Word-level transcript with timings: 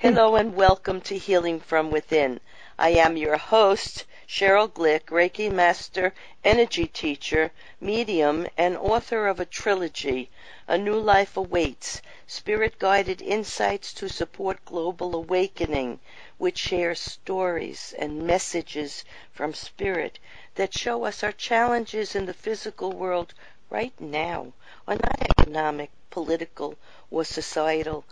Hello 0.00 0.36
and 0.36 0.54
welcome 0.54 1.00
to 1.00 1.18
Healing 1.18 1.58
from 1.58 1.90
Within. 1.90 2.38
I 2.78 2.90
am 2.90 3.16
your 3.16 3.36
host, 3.36 4.04
Sheryl 4.28 4.70
Glick, 4.70 5.06
Reiki 5.06 5.50
Master, 5.50 6.14
Energy 6.44 6.86
Teacher, 6.86 7.50
Medium, 7.80 8.46
and 8.56 8.76
author 8.76 9.26
of 9.26 9.40
a 9.40 9.44
trilogy, 9.44 10.30
A 10.68 10.78
New 10.78 10.94
Life 10.94 11.36
Awaits, 11.36 12.00
Spirit 12.28 12.78
Guided 12.78 13.20
Insights 13.20 13.92
to 13.94 14.08
Support 14.08 14.64
Global 14.64 15.16
Awakening, 15.16 15.98
which 16.36 16.58
shares 16.58 17.00
stories 17.00 17.92
and 17.98 18.22
messages 18.22 19.04
from 19.32 19.52
Spirit 19.52 20.20
that 20.54 20.78
show 20.78 21.06
us 21.06 21.24
our 21.24 21.32
challenges 21.32 22.14
in 22.14 22.26
the 22.26 22.34
physical 22.34 22.92
world 22.92 23.34
right 23.68 24.00
now 24.00 24.52
are 24.86 24.94
not 24.94 25.26
economic, 25.36 25.90
political, 26.08 26.76
or 27.10 27.24
societal 27.24 28.04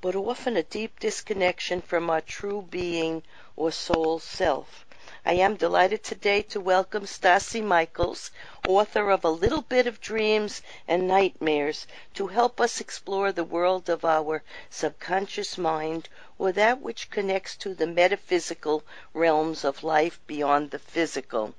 but 0.00 0.14
often 0.14 0.56
a 0.56 0.62
deep 0.62 1.00
disconnection 1.00 1.82
from 1.82 2.08
our 2.08 2.20
true 2.20 2.62
being 2.70 3.20
or 3.56 3.72
soul 3.72 4.20
self. 4.20 4.86
I 5.26 5.32
am 5.32 5.56
delighted 5.56 6.04
today 6.04 6.42
to 6.42 6.60
welcome 6.60 7.04
Stase 7.04 7.60
Michaels, 7.60 8.30
author 8.68 9.10
of 9.10 9.24
A 9.24 9.30
Little 9.30 9.62
Bit 9.62 9.88
of 9.88 10.00
Dreams 10.00 10.62
and 10.86 11.08
Nightmares, 11.08 11.86
to 12.14 12.28
help 12.28 12.60
us 12.60 12.80
explore 12.80 13.32
the 13.32 13.42
world 13.42 13.88
of 13.88 14.04
our 14.04 14.44
subconscious 14.70 15.58
mind 15.58 16.08
or 16.38 16.52
that 16.52 16.80
which 16.80 17.10
connects 17.10 17.56
to 17.56 17.74
the 17.74 17.86
metaphysical 17.86 18.84
realms 19.12 19.64
of 19.64 19.82
life 19.82 20.20
beyond 20.28 20.70
the 20.70 20.78
physical. 20.78 21.54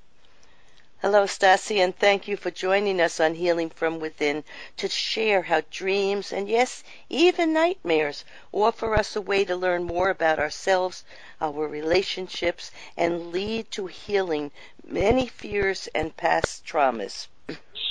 Hello, 1.02 1.24
Stase, 1.24 1.80
and 1.80 1.96
thank 1.96 2.28
you 2.28 2.36
for 2.36 2.52
joining 2.52 3.00
us 3.00 3.22
on 3.22 3.34
Healing 3.34 3.70
from 3.70 4.00
Within 4.00 4.44
to 4.76 4.90
share 4.90 5.44
how 5.44 5.62
dreams 5.72 6.34
and, 6.34 6.50
yes, 6.50 6.84
even 7.08 7.54
nightmares 7.54 8.26
offer 8.52 8.94
us 8.94 9.16
a 9.16 9.22
way 9.22 9.46
to 9.46 9.56
learn 9.56 9.86
more 9.86 10.10
about 10.10 10.40
ourselves, 10.40 11.06
our 11.40 11.70
relationships, 11.70 12.72
and 12.98 13.32
lead 13.32 13.72
to 13.72 13.88
healing 13.88 14.52
many 14.86 15.26
fears 15.26 15.88
and 15.96 16.18
past 16.18 16.66
traumas. 16.66 17.30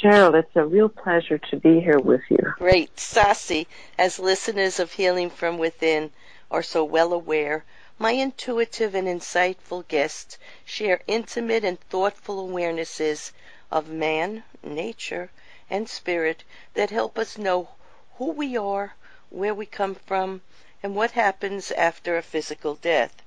Sheryl, 0.04 0.38
it's 0.38 0.54
a 0.54 0.66
real 0.66 0.90
pleasure 0.90 1.38
to 1.50 1.56
be 1.56 1.80
here 1.80 1.98
with 1.98 2.20
you. 2.28 2.52
Great. 2.58 2.94
Stase, 2.96 3.66
as 3.98 4.18
listeners 4.18 4.78
of 4.78 4.92
Healing 4.92 5.30
from 5.30 5.56
Within 5.56 6.10
are 6.50 6.62
so 6.62 6.84
well 6.84 7.14
aware, 7.14 7.64
my 8.00 8.12
intuitive 8.12 8.94
and 8.94 9.08
insightful 9.08 9.82
guests 9.88 10.38
share 10.64 11.00
intimate 11.08 11.64
and 11.64 11.80
thoughtful 11.80 12.48
awarenesses 12.48 13.32
of 13.72 13.88
man, 13.88 14.44
nature, 14.62 15.32
and 15.68 15.88
spirit 15.88 16.44
that 16.74 16.90
help 16.90 17.18
us 17.18 17.36
know 17.36 17.68
who 18.16 18.26
we 18.30 18.56
are, 18.56 18.94
where 19.30 19.52
we 19.52 19.66
come 19.66 19.96
from, 19.96 20.40
and 20.80 20.94
what 20.94 21.10
happens 21.10 21.72
after 21.72 22.16
a 22.16 22.22
physical 22.22 22.76
death. 22.76 23.20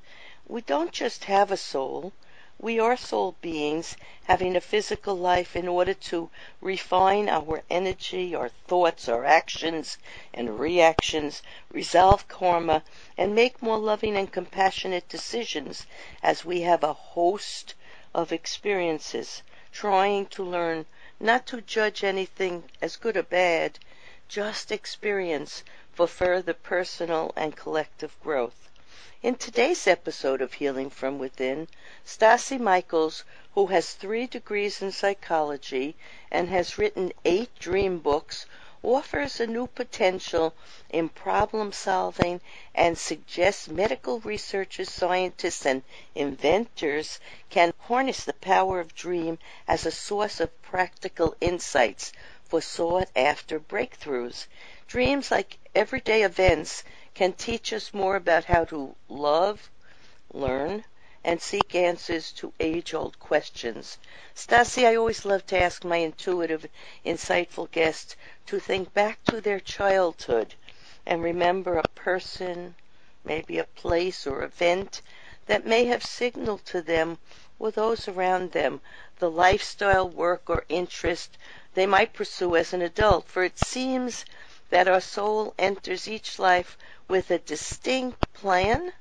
We 0.48 0.62
don't 0.62 0.94
just 0.94 1.26
have 1.26 1.52
a 1.52 1.58
soul, 1.58 2.14
we 2.64 2.80
are 2.80 2.96
soul 2.96 3.36
beings 3.42 3.98
having 4.26 4.56
a 4.56 4.62
physical 4.62 5.16
life 5.16 5.56
in 5.56 5.68
order 5.68 5.96
to 5.96 6.30
refine 6.62 7.28
our 7.28 7.64
energy, 7.72 8.36
our 8.36 8.50
thoughts, 8.50 9.10
our 9.10 9.26
actions 9.26 9.98
and 10.32 10.60
reactions, 10.60 11.42
resolve 11.72 12.28
karma, 12.28 12.84
and 13.18 13.34
make 13.34 13.64
more 13.64 13.80
loving 13.80 14.16
and 14.16 14.32
compassionate 14.32 15.10
decisions 15.10 15.88
as 16.22 16.46
we 16.46 16.62
have 16.62 16.84
a 16.84 16.94
host 16.94 17.74
of 18.14 18.32
experiences, 18.32 19.42
trying 19.72 20.28
to 20.28 20.44
learn 20.44 20.86
not 21.20 21.48
to 21.48 21.62
judge 21.62 22.04
anything 22.04 22.64
as 22.80 22.96
good 22.96 23.18
or 23.18 23.24
bad, 23.24 23.80
just 24.28 24.72
experience 24.72 25.64
for 25.92 26.06
further 26.06 26.54
personal 26.54 27.34
and 27.36 27.56
collective 27.56 28.16
growth. 28.22 28.70
In 29.24 29.36
today's 29.36 29.86
episode 29.86 30.42
of 30.42 30.54
Healing 30.54 30.90
from 30.90 31.20
Within, 31.20 31.68
Stase 32.04 32.60
Michaels, 32.60 33.24
who 33.54 33.68
has 33.68 33.94
three 33.94 34.26
degrees 34.26 34.82
in 34.82 34.92
psychology 34.92 35.96
and 36.32 36.50
has 36.50 36.80
written 36.80 37.14
eight 37.24 37.54
dream 37.60 38.00
books, 38.00 38.48
offers 38.82 39.40
a 39.40 39.46
new 39.46 39.68
potential 39.68 40.56
in 40.90 41.08
problem 41.08 41.72
solving 41.72 42.42
and 42.74 42.98
suggests 42.98 43.68
medical 43.68 44.20
researchers, 44.22 44.90
scientists, 44.90 45.68
and 45.68 45.84
inventors 46.16 47.20
can 47.52 47.74
harness 47.82 48.24
the 48.24 48.34
power 48.34 48.80
of 48.80 48.96
dream 48.96 49.38
as 49.68 49.86
a 49.86 49.92
source 49.92 50.40
of 50.40 50.62
practical 50.64 51.36
insights 51.40 52.12
for 52.44 52.60
sought 52.60 53.08
after 53.16 53.60
breakthroughs. 53.60 54.48
Dreams, 54.88 55.30
like 55.30 55.60
everyday 55.76 56.24
events, 56.24 56.84
can 57.14 57.34
teach 57.34 57.74
us 57.74 57.94
more 57.94 58.16
about 58.16 58.46
how 58.46 58.64
to 58.66 58.96
love, 59.10 59.70
learn, 60.34 60.84
and 61.24 61.42
seek 61.42 61.76
answers 61.76 62.32
to 62.32 62.52
age 62.60 62.94
old 62.94 63.20
questions. 63.20 63.98
Stase, 64.34 64.84
I 64.84 64.96
always 64.96 65.24
love 65.24 65.46
to 65.48 65.62
ask 65.62 65.84
my 65.84 65.98
intuitive, 65.98 66.66
insightful 67.06 67.70
guests 67.70 68.16
to 68.48 68.60
think 68.60 68.94
back 68.94 69.24
to 69.26 69.40
their 69.40 69.60
childhood 69.60 70.56
and 71.06 71.22
remember 71.22 71.78
a 71.78 71.84
person, 71.90 72.74
maybe 73.24 73.60
a 73.60 73.64
place 73.64 74.26
or 74.26 74.44
event 74.44 75.02
that 75.46 75.66
may 75.66 75.86
have 75.86 76.04
signaled 76.04 76.66
to 76.66 76.82
them 76.82 77.18
or 77.60 77.72
those 77.72 78.08
around 78.08 78.52
them 78.52 78.82
the 79.20 79.30
lifestyle, 79.30 80.10
work, 80.10 80.50
or 80.50 80.66
interest 80.70 81.38
they 81.76 81.86
might 81.86 82.14
pursue 82.14 82.56
as 82.56 82.74
an 82.74 82.82
adult, 82.82 83.28
for 83.28 83.44
it 83.44 83.60
seems 83.60 84.26
that 84.72 84.88
our 84.88 85.02
soul 85.02 85.54
enters 85.60 86.08
each 86.08 86.40
life 86.40 86.78
with 87.08 87.32
a 87.32 87.40
distinct 87.40 88.34
plan 88.34 88.92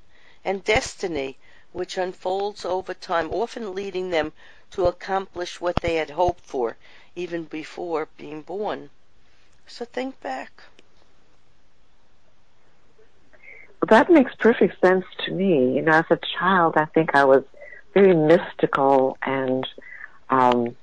and 0.44 0.64
destiny 0.64 1.38
which 1.72 1.96
unfolds 1.96 2.64
over 2.64 2.94
time, 2.94 3.30
often 3.32 3.74
leading 3.74 4.10
them 4.10 4.32
to 4.70 4.86
accomplish 4.86 5.60
what 5.60 5.80
they 5.80 5.96
had 5.96 6.10
hoped 6.10 6.44
for 6.44 6.76
even 7.16 7.44
before 7.44 8.08
being 8.18 8.42
born. 8.42 8.90
So 9.66 9.84
think 9.84 10.20
back. 10.20 10.62
That 13.88 14.10
makes 14.10 14.34
perfect 14.36 14.80
sense 14.80 15.04
to 15.26 15.32
me. 15.32 15.74
You 15.76 15.82
know, 15.82 15.92
as 15.92 16.04
a 16.10 16.18
child, 16.38 16.74
I 16.76 16.86
think 16.86 17.14
I 17.14 17.24
was 17.24 17.44
very 17.94 18.14
mystical 18.14 19.16
and 19.22 19.66
um, 20.30 20.76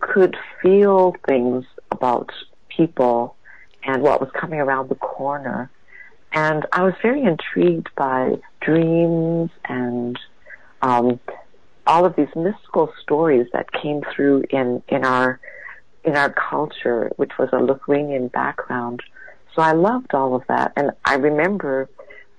could 0.00 0.36
feel 0.62 1.14
things 1.26 1.64
about 1.90 2.30
people 2.68 3.36
and 3.84 4.02
what 4.02 4.20
was 4.20 4.30
coming 4.32 4.60
around 4.60 4.88
the 4.88 4.94
corner. 4.94 5.70
And 6.32 6.66
I 6.72 6.82
was 6.82 6.94
very 7.02 7.22
intrigued 7.22 7.88
by 7.96 8.36
dreams 8.60 9.50
and 9.66 10.18
um, 10.82 11.20
all 11.86 12.04
of 12.04 12.16
these 12.16 12.28
mystical 12.34 12.92
stories 13.02 13.46
that 13.52 13.70
came 13.72 14.02
through 14.14 14.44
in, 14.50 14.82
in 14.88 15.04
our 15.04 15.40
in 16.04 16.16
our 16.16 16.30
culture, 16.30 17.10
which 17.16 17.32
was 17.38 17.48
a 17.52 17.58
Lithuanian 17.58 18.28
background. 18.28 19.02
So 19.54 19.62
I 19.62 19.72
loved 19.72 20.12
all 20.12 20.34
of 20.34 20.42
that. 20.48 20.72
And 20.76 20.90
I 21.06 21.14
remember, 21.14 21.88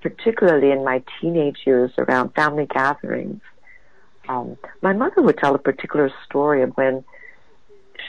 particularly 0.01 0.71
in 0.71 0.83
my 0.83 1.01
teenage 1.19 1.57
years 1.65 1.91
around 1.97 2.35
family 2.35 2.67
gatherings, 2.67 3.41
um, 4.27 4.57
my 4.83 4.93
mother 4.93 5.23
would 5.23 5.39
tell 5.39 5.55
a 5.55 5.59
particular 5.59 6.11
story 6.25 6.61
of 6.61 6.77
when 6.77 7.03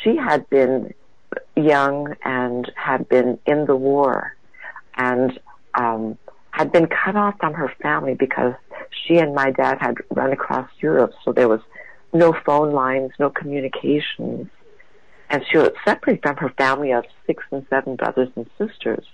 she 0.02 0.16
had 0.16 0.48
been 0.50 0.92
young 1.56 2.14
and 2.24 2.70
had 2.76 3.08
been 3.08 3.38
in 3.46 3.66
the 3.66 3.76
war 3.76 4.36
and 4.96 5.38
um, 5.74 6.18
had 6.50 6.72
been 6.72 6.86
cut 6.86 7.16
off 7.16 7.34
from 7.38 7.54
her 7.54 7.72
family 7.82 8.14
because 8.14 8.54
she 8.90 9.18
and 9.18 9.34
my 9.34 9.50
dad 9.50 9.78
had 9.80 9.96
run 10.10 10.32
across 10.32 10.68
Europe, 10.80 11.12
so 11.24 11.32
there 11.32 11.48
was 11.48 11.60
no 12.12 12.34
phone 12.44 12.72
lines, 12.72 13.10
no 13.18 13.30
communications. 13.30 14.48
And 15.28 15.44
she 15.50 15.58
was 15.58 15.72
separated 15.84 16.22
from 16.22 16.36
her 16.36 16.50
family 16.56 16.92
of 16.92 17.04
six 17.26 17.42
and 17.50 17.66
seven 17.68 17.96
brothers 17.96 18.28
and 18.36 18.48
sisters. 18.58 19.04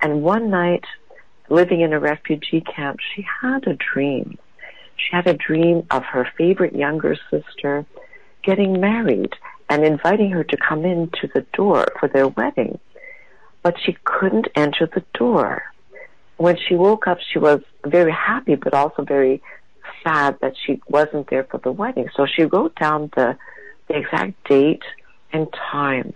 And 0.00 0.22
one 0.22 0.50
night, 0.50 0.84
living 1.48 1.80
in 1.80 1.92
a 1.92 2.00
refugee 2.00 2.62
camp, 2.62 2.98
she 3.14 3.24
had 3.42 3.66
a 3.66 3.74
dream. 3.74 4.38
She 4.96 5.08
had 5.12 5.26
a 5.26 5.34
dream 5.34 5.86
of 5.90 6.04
her 6.04 6.28
favorite 6.36 6.74
younger 6.74 7.16
sister 7.30 7.86
getting 8.42 8.80
married 8.80 9.34
and 9.68 9.84
inviting 9.84 10.30
her 10.30 10.44
to 10.44 10.56
come 10.56 10.84
in 10.84 11.10
to 11.20 11.28
the 11.34 11.42
door 11.52 11.86
for 11.98 12.08
their 12.08 12.28
wedding. 12.28 12.78
But 13.62 13.76
she 13.80 13.96
couldn't 14.04 14.48
enter 14.54 14.86
the 14.86 15.04
door 15.14 15.62
when 16.36 16.56
she 16.56 16.74
woke 16.74 17.06
up, 17.06 17.18
she 17.32 17.38
was 17.38 17.60
very 17.84 18.12
happy, 18.12 18.54
but 18.54 18.74
also 18.74 19.02
very 19.02 19.42
sad 20.02 20.38
that 20.40 20.54
she 20.64 20.80
wasn't 20.88 21.30
there 21.30 21.44
for 21.44 21.58
the 21.58 21.72
wedding. 21.72 22.08
So 22.16 22.26
she 22.26 22.44
wrote 22.44 22.74
down 22.76 23.10
the, 23.14 23.36
the 23.88 23.96
exact 23.96 24.48
date 24.48 24.82
and 25.32 25.52
time. 25.52 26.12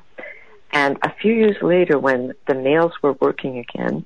And 0.73 0.99
a 1.03 1.13
few 1.15 1.33
years 1.33 1.57
later, 1.63 1.99
when 1.99 2.35
the 2.47 2.55
mails 2.55 2.93
were 3.03 3.15
working 3.15 3.59
again, 3.59 4.05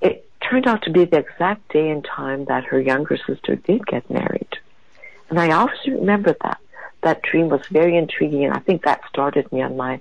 it 0.00 0.28
turned 0.40 0.66
out 0.66 0.82
to 0.82 0.90
be 0.90 1.04
the 1.04 1.18
exact 1.18 1.72
day 1.72 1.90
and 1.90 2.04
time 2.04 2.46
that 2.46 2.64
her 2.64 2.80
younger 2.80 3.18
sister 3.26 3.56
did 3.56 3.86
get 3.86 4.08
married. 4.10 4.48
And 5.28 5.38
I 5.38 5.50
always 5.50 5.78
remember 5.86 6.34
that. 6.42 6.60
That 7.02 7.22
dream 7.22 7.48
was 7.48 7.60
very 7.70 7.96
intriguing, 7.96 8.44
and 8.44 8.54
I 8.54 8.58
think 8.58 8.82
that 8.84 9.02
started 9.08 9.50
me 9.52 9.62
on 9.62 9.76
my 9.76 10.00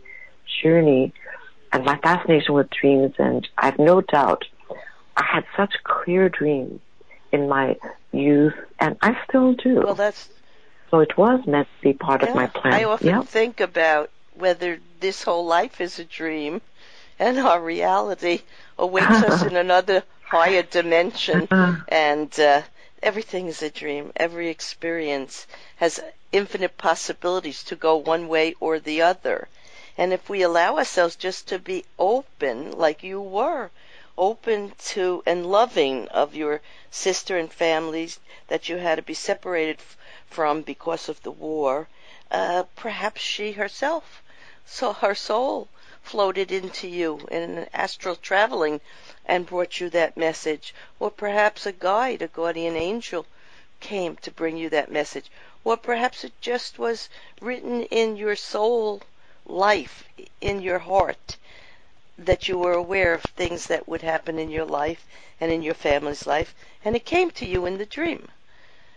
journey 0.64 1.14
and 1.72 1.84
my 1.86 1.98
fascination 1.98 2.54
with 2.54 2.70
dreams. 2.70 3.14
And 3.20 3.48
I 3.58 3.66
have 3.66 3.80
no 3.80 4.02
doubt 4.02 4.46
I 5.18 5.24
had 5.24 5.46
such 5.56 5.74
clear 5.84 6.30
dreams 6.30 6.80
in 7.32 7.48
my 7.48 7.78
youth, 8.12 8.54
and 8.80 8.98
I 9.02 9.18
still 9.28 9.54
do. 9.54 9.82
Well, 9.84 9.96
that's 9.96 10.30
so 10.92 11.00
it 11.00 11.18
was 11.18 11.46
meant 11.46 11.68
to 11.68 11.84
be 11.84 11.94
part 11.94 12.22
yeah, 12.22 12.30
of 12.30 12.36
my 12.36 12.48
plan. 12.48 12.74
I 12.74 12.84
often 12.84 13.08
yep. 13.08 13.26
think 13.26 13.60
about 13.60 14.10
whether 14.36 14.80
this 15.00 15.24
whole 15.24 15.46
life 15.46 15.82
is 15.82 16.00
a 16.00 16.06
dream 16.06 16.62
and 17.20 17.38
our 17.40 17.62
reality 17.62 18.42
awaits 18.78 19.24
us 19.24 19.44
in 19.50 19.56
another 19.56 20.04
higher 20.24 20.64
dimension 20.64 21.48
and 21.88 22.40
uh, 22.40 22.62
everything 23.02 23.48
is 23.48 23.62
a 23.62 23.70
dream 23.70 24.12
every 24.16 24.50
experience 24.50 25.48
has 25.78 26.00
infinite 26.36 26.78
possibilities 26.78 27.64
to 27.64 27.76
go 27.76 27.96
one 27.96 28.28
way 28.28 28.54
or 28.60 28.80
the 28.80 29.02
other 29.02 29.48
and 29.98 30.12
if 30.12 30.30
we 30.30 30.42
allow 30.42 30.78
ourselves 30.78 31.16
just 31.16 31.48
to 31.48 31.58
be 31.58 31.86
open 31.98 32.72
like 32.72 33.04
you 33.04 33.22
were 33.22 33.70
open 34.18 34.72
to 34.78 35.24
and 35.26 35.46
loving 35.46 36.08
of 36.10 36.36
your 36.36 36.62
sister 36.92 37.38
and 37.38 37.52
families 37.52 38.20
that 38.48 38.68
you 38.68 38.78
had 38.78 38.96
to 38.96 39.02
be 39.02 39.14
separated 39.14 39.80
from 40.30 40.62
because 40.62 41.08
of 41.08 41.22
the 41.24 41.32
war 41.32 41.88
uh, 42.32 42.64
perhaps 42.76 43.22
she 43.22 43.54
herself 43.54 44.22
saw 44.66 44.94
her 44.94 45.16
soul 45.16 45.68
floated 46.06 46.52
into 46.52 46.88
you 46.88 47.20
in 47.32 47.68
astral 47.74 48.16
traveling 48.16 48.80
and 49.26 49.48
brought 49.48 49.80
you 49.80 49.90
that 49.90 50.16
message. 50.16 50.74
Or 51.00 51.10
perhaps 51.10 51.66
a 51.66 51.72
guide, 51.72 52.22
a 52.22 52.28
guardian 52.28 52.76
angel, 52.76 53.26
came 53.80 54.16
to 54.18 54.32
bring 54.32 54.56
you 54.56 54.70
that 54.70 54.92
message. 54.92 55.32
Or 55.66 55.76
perhaps 55.76 56.24
it 56.24 56.32
just 56.40 56.80
was 56.80 57.10
written 57.42 57.82
in 57.84 58.16
your 58.16 58.38
soul 58.38 59.02
life, 59.46 60.06
in 60.40 60.62
your 60.62 60.80
heart, 60.80 61.38
that 62.18 62.48
you 62.48 62.58
were 62.58 62.74
aware 62.74 63.14
of 63.14 63.24
things 63.24 63.68
that 63.68 63.90
would 63.90 64.02
happen 64.02 64.40
in 64.40 64.50
your 64.50 64.66
life 64.66 65.06
and 65.42 65.52
in 65.52 65.62
your 65.62 65.74
family's 65.74 66.26
life, 66.26 66.56
and 66.86 66.96
it 66.96 67.04
came 67.04 67.32
to 67.32 67.46
you 67.46 67.66
in 67.66 67.78
the 67.78 67.86
dream. 67.86 68.28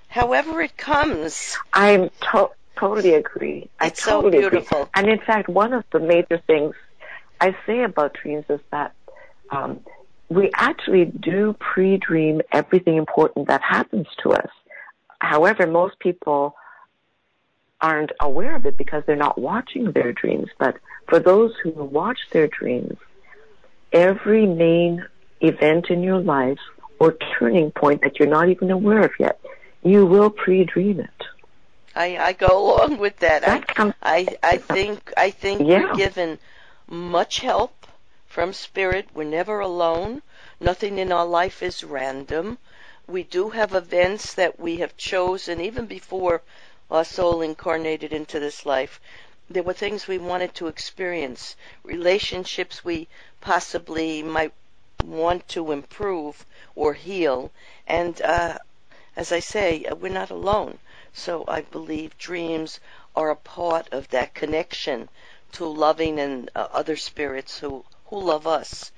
However 0.09 0.61
it 0.61 0.77
comes. 0.77 1.57
I'm 1.73 2.11
to- 2.33 2.51
totally 2.77 3.15
agree. 3.15 3.69
I 3.81 3.89
it's 3.89 4.05
totally 4.05 4.43
so 4.43 4.51
beautiful. 4.51 4.83
Agree. 4.83 4.91
And 4.95 5.09
in 5.09 5.19
fact, 5.19 5.49
one 5.49 5.73
of 5.73 5.85
the 5.91 6.01
major 6.01 6.39
things 6.47 6.75
I 7.41 7.57
say 7.67 7.83
about 7.83 8.15
dreams 8.15 8.45
is 8.49 8.61
that 8.71 8.93
um, 9.51 9.81
we 10.29 10.51
actually 10.55 11.07
do 11.07 11.57
pre-dream 11.59 12.43
everything 12.53 12.97
important 12.97 13.49
that 13.49 13.63
happens 13.63 14.07
to 14.23 14.33
us. 14.33 14.51
However, 15.21 15.67
most 15.67 15.99
people 15.99 16.55
aren't 17.81 18.13
aware 18.21 18.57
of 18.57 18.67
it 18.67 18.77
because 18.77 19.05
they're 19.07 19.17
not 19.17 19.39
watching 19.39 19.93
their 19.93 20.13
dreams. 20.13 20.49
But 20.59 20.77
for 21.09 21.19
those 21.19 21.55
who 21.63 21.71
watch 21.71 22.19
their 22.31 22.49
dreams, 22.49 22.99
every 23.93 24.47
main 24.47 25.05
event 25.41 25.87
in 25.91 26.03
your 26.03 26.19
life 26.21 26.59
or 26.99 27.17
turning 27.39 27.71
point 27.71 28.03
that 28.03 28.19
you're 28.19 28.29
not 28.29 28.49
even 28.49 28.71
aware 28.71 29.05
of 29.05 29.13
yet, 29.19 29.41
you 29.83 30.05
will 30.07 30.31
pre-dream 30.31 31.01
it. 31.01 31.25
I, 31.95 32.17
I 32.19 32.33
go 32.33 32.77
along 32.77 32.99
with 32.99 33.19
that. 33.19 33.43
that 33.43 33.65
I, 33.69 33.73
comes, 33.73 33.95
I 34.03 34.27
I 34.43 34.57
think 34.59 35.13
I 35.17 35.31
think 35.31 35.61
yeah. 35.67 35.85
we're 35.85 35.95
given 35.95 36.39
much 36.89 37.41
help 37.41 37.87
from 38.27 38.53
spirit. 38.53 39.09
We're 39.15 39.25
never 39.25 39.61
alone. 39.61 40.23
Nothing 40.61 40.99
in 40.99 41.13
our 41.13 41.27
life 41.27 41.63
is 41.63 41.85
random. 41.85 42.59
We 43.09 43.23
do 43.23 43.49
have 43.49 43.75
events 43.75 44.35
that 44.35 44.61
we 44.61 44.77
have 44.77 44.95
chosen 44.99 45.63
even 45.63 45.87
before 45.87 46.43
our 46.91 47.07
soul 47.07 47.41
incarnated 47.41 48.13
into 48.13 48.39
this 48.39 48.67
life. 48.67 49.01
There 49.49 49.63
were 49.63 49.73
things 49.73 50.07
we 50.07 50.19
wanted 50.19 50.55
to 50.57 50.67
experience, 50.67 51.57
relationships 51.83 52.85
we 52.85 53.09
possibly 53.41 54.23
might 54.23 54.53
want 55.03 55.49
to 55.49 55.73
improve 55.73 56.45
or 56.75 56.93
heal. 56.93 57.51
And 57.87 58.21
uh, 58.21 58.59
as 59.17 59.33
I 59.33 59.41
say, 59.41 59.87
we're 59.99 60.13
not 60.13 60.29
alone. 60.29 60.79
So 61.15 61.47
I 61.49 61.63
believe 61.63 62.19
dreams 62.19 62.79
are 63.17 63.31
a 63.31 63.37
part 63.37 63.89
of 63.91 64.09
that 64.09 64.35
connection 64.35 65.09
to 65.53 65.65
loving 65.65 66.21
and 66.21 66.51
uh, 66.55 66.69
other 66.73 66.97
spirits 66.97 67.59
who, 67.59 67.87
who 68.09 68.21
love 68.21 68.47
us, 68.47 68.93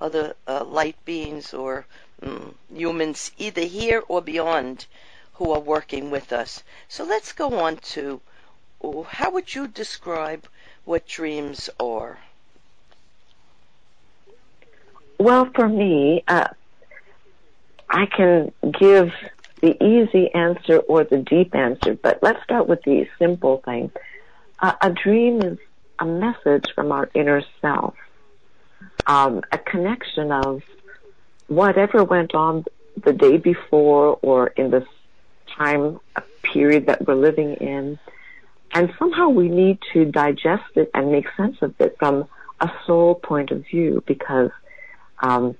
other 0.00 0.36
uh, 0.46 0.62
light 0.62 1.04
beings 1.04 1.52
or 1.52 1.84
um, 2.22 2.54
humans, 2.72 3.32
either 3.38 3.62
here 3.62 4.02
or 4.08 4.20
beyond, 4.22 4.86
who 5.34 5.52
are 5.52 5.60
working 5.60 6.10
with 6.10 6.32
us. 6.32 6.62
So 6.88 7.04
let's 7.04 7.32
go 7.32 7.58
on 7.60 7.76
to 7.94 8.20
how 9.08 9.30
would 9.30 9.54
you 9.54 9.68
describe 9.68 10.46
what 10.84 11.06
dreams 11.06 11.68
are? 11.80 12.18
Well, 15.18 15.46
for 15.54 15.68
me, 15.68 16.22
uh, 16.28 16.48
I 17.88 18.06
can 18.06 18.52
give 18.78 19.12
the 19.60 19.82
easy 19.82 20.32
answer 20.34 20.78
or 20.78 21.04
the 21.04 21.18
deep 21.18 21.54
answer, 21.54 21.94
but 21.94 22.18
let's 22.22 22.42
start 22.44 22.68
with 22.68 22.82
the 22.82 23.08
simple 23.18 23.58
thing. 23.64 23.90
Uh, 24.60 24.74
a 24.80 24.90
dream 24.90 25.42
is 25.42 25.58
a 25.98 26.04
message 26.04 26.72
from 26.74 26.92
our 26.92 27.08
inner 27.14 27.42
self, 27.60 27.94
um, 29.06 29.42
a 29.50 29.58
connection 29.58 30.30
of 30.30 30.62
whatever 31.48 32.04
went 32.04 32.34
on 32.34 32.64
the 33.04 33.12
day 33.12 33.36
before 33.36 34.18
or 34.22 34.48
in 34.48 34.70
this 34.70 34.86
time 35.56 36.00
period 36.42 36.86
that 36.86 37.06
we're 37.06 37.14
living 37.14 37.54
in. 37.54 37.98
And 38.72 38.92
somehow 38.98 39.28
we 39.28 39.48
need 39.48 39.78
to 39.92 40.04
digest 40.04 40.70
it 40.74 40.90
and 40.92 41.10
make 41.10 41.26
sense 41.36 41.56
of 41.62 41.74
it 41.80 41.96
from 41.98 42.26
a 42.60 42.70
soul 42.86 43.14
point 43.14 43.50
of 43.50 43.64
view 43.66 44.02
because 44.06 44.50
um, 45.20 45.56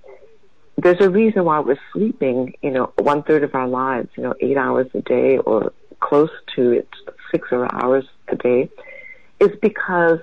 there's 0.76 1.00
a 1.00 1.08
reason 1.08 1.44
why 1.44 1.60
we're 1.60 1.78
sleeping, 1.92 2.54
you 2.62 2.70
know, 2.70 2.92
one 2.98 3.22
third 3.22 3.42
of 3.42 3.54
our 3.54 3.68
lives, 3.68 4.08
you 4.16 4.22
know, 4.22 4.34
eight 4.40 4.56
hours 4.56 4.88
a 4.94 5.00
day 5.00 5.38
or 5.38 5.72
close 6.00 6.30
to 6.54 6.72
it, 6.72 6.88
six 7.30 7.48
or 7.50 7.72
hours 7.74 8.04
a 8.28 8.36
day, 8.36 8.68
is 9.40 9.50
because 9.62 10.18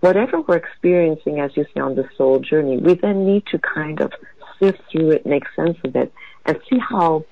whatever 0.00 0.40
we're 0.40 0.56
experiencing, 0.56 1.40
as 1.40 1.56
you 1.56 1.64
say, 1.74 1.80
on 1.80 1.94
the 1.94 2.08
soul 2.16 2.38
journey, 2.38 2.76
we 2.76 2.94
then 2.94 3.26
need 3.26 3.44
to 3.46 3.58
kind 3.58 4.00
of 4.00 4.12
sift 4.62 4.78
through 4.90 5.10
it, 5.10 5.26
make 5.26 5.44
sense 5.56 5.76
of 5.84 5.96
it, 5.96 6.12
and 6.46 6.58
see 6.68 6.78
how 6.78 7.24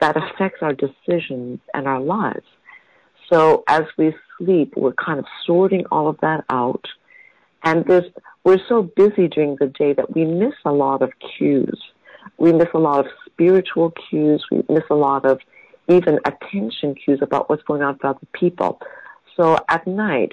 that 0.00 0.16
affects 0.16 0.62
our 0.62 0.72
decisions 0.72 1.60
and 1.74 1.86
our 1.86 2.00
lives. 2.00 2.46
So 3.32 3.64
as 3.68 3.82
we 3.96 4.14
sleep, 4.38 4.74
we're 4.76 4.94
kind 4.94 5.18
of 5.18 5.26
sorting 5.46 5.84
all 5.90 6.08
of 6.08 6.18
that 6.20 6.44
out. 6.48 6.84
And 7.64 7.84
there's, 7.86 8.10
we're 8.44 8.60
so 8.68 8.82
busy 8.82 9.28
during 9.28 9.56
the 9.58 9.66
day 9.66 9.92
that 9.92 10.14
we 10.14 10.24
miss 10.24 10.54
a 10.64 10.72
lot 10.72 11.02
of 11.02 11.12
cues. 11.36 11.78
We 12.38 12.52
miss 12.52 12.68
a 12.74 12.78
lot 12.78 13.04
of 13.04 13.12
spiritual 13.26 13.92
cues. 14.08 14.44
We 14.50 14.62
miss 14.68 14.84
a 14.90 14.94
lot 14.94 15.26
of 15.26 15.40
even 15.88 16.18
attention 16.24 16.94
cues 16.94 17.18
about 17.22 17.50
what's 17.50 17.62
going 17.64 17.82
on 17.82 17.94
with 17.94 18.04
other 18.04 18.26
people. 18.32 18.80
So 19.36 19.56
at 19.68 19.86
night, 19.86 20.32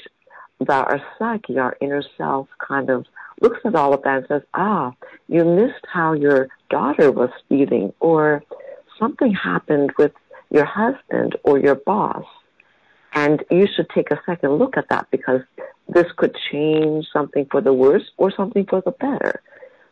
the, 0.59 0.73
our 0.73 1.01
psyche, 1.17 1.57
our 1.57 1.75
inner 1.81 2.03
self, 2.17 2.47
kind 2.65 2.89
of 2.89 3.05
looks 3.41 3.59
at 3.65 3.75
all 3.75 3.93
of 3.93 4.01
that 4.03 4.17
and 4.17 4.25
says, 4.27 4.41
ah, 4.53 4.93
you 5.27 5.43
missed 5.43 5.85
how 5.91 6.13
your 6.13 6.47
daughter 6.69 7.11
was 7.11 7.29
feeling, 7.49 7.93
or 7.99 8.43
something 8.99 9.33
happened 9.33 9.91
with 9.97 10.13
your 10.49 10.65
husband 10.65 11.35
or 11.43 11.59
your 11.59 11.75
boss. 11.75 12.25
And 13.13 13.43
you 13.49 13.67
should 13.73 13.89
take 13.89 14.11
a 14.11 14.21
second 14.25 14.57
look 14.57 14.77
at 14.77 14.89
that 14.89 15.07
because 15.09 15.41
this 15.87 16.07
could 16.17 16.35
change 16.51 17.07
something 17.11 17.47
for 17.49 17.61
the 17.61 17.73
worse 17.73 18.09
or 18.17 18.31
something 18.31 18.65
for 18.65 18.81
the 18.81 18.91
better. 18.91 19.41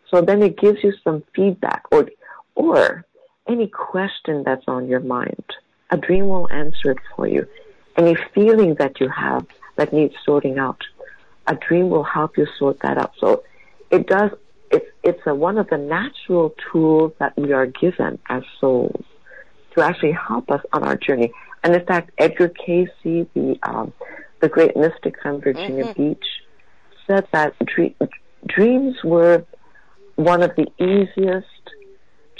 So 0.10 0.22
then 0.22 0.44
it 0.44 0.58
gives 0.58 0.84
you 0.84 0.94
some 1.04 1.24
feedback 1.36 1.84
or, 1.92 2.10
or 2.56 3.06
any 3.48 3.68
question 3.68 4.44
that's 4.44 4.66
on 4.68 4.88
your 4.88 5.00
mind. 5.00 5.46
A 5.90 5.98
dream 5.98 6.28
will 6.28 6.52
answer 6.52 6.92
it 6.92 6.98
for 7.16 7.28
you. 7.28 7.48
Any 7.96 8.16
feeling 8.34 8.76
that 8.76 9.00
you 9.00 9.10
have 9.10 9.46
that 9.76 9.94
needs 9.94 10.16
sorting 10.26 10.58
out, 10.60 10.82
a 11.48 11.56
dream 11.56 11.90
will 11.90 12.04
help 12.04 12.38
you 12.38 12.48
sort 12.58 12.80
that 12.82 12.98
out. 12.98 13.14
So 13.20 13.44
it 13.92 14.08
does, 14.08 14.32
it's, 14.72 14.86
it's 15.04 15.22
a, 15.26 15.36
one 15.36 15.58
of 15.58 15.70
the 15.70 15.78
natural 15.78 16.56
tools 16.72 17.14
that 17.20 17.38
we 17.38 17.52
are 17.54 17.66
given 17.66 18.20
as 18.30 18.44
souls 18.60 19.04
to 19.76 19.82
actually 19.82 20.14
help 20.14 20.52
us 20.52 20.62
on 20.72 20.84
our 20.84 20.96
journey. 20.96 21.32
And 21.64 21.76
in 21.76 21.86
fact, 21.86 22.12
Edgar 22.18 22.50
Cayce, 22.50 22.90
the, 23.04 23.58
um, 23.64 23.94
the 24.42 24.50
great 24.50 24.76
mystic 24.76 25.16
from 25.22 25.42
Virginia 25.42 25.86
mm-hmm. 25.86 26.10
Beach, 26.10 26.26
said 27.08 27.28
that 27.32 27.54
dream, 27.66 27.96
dreams 28.48 28.96
were 29.04 29.46
one 30.16 30.44
of 30.44 30.52
the 30.56 30.68
easiest 30.78 31.48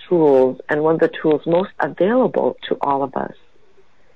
tools 0.08 0.60
and 0.70 0.84
one 0.84 0.96
of 0.96 1.02
the 1.02 1.12
tools 1.22 1.42
most 1.46 1.72
available 1.80 2.56
to 2.68 2.78
all 2.82 3.04
of 3.04 3.16
us 3.16 3.34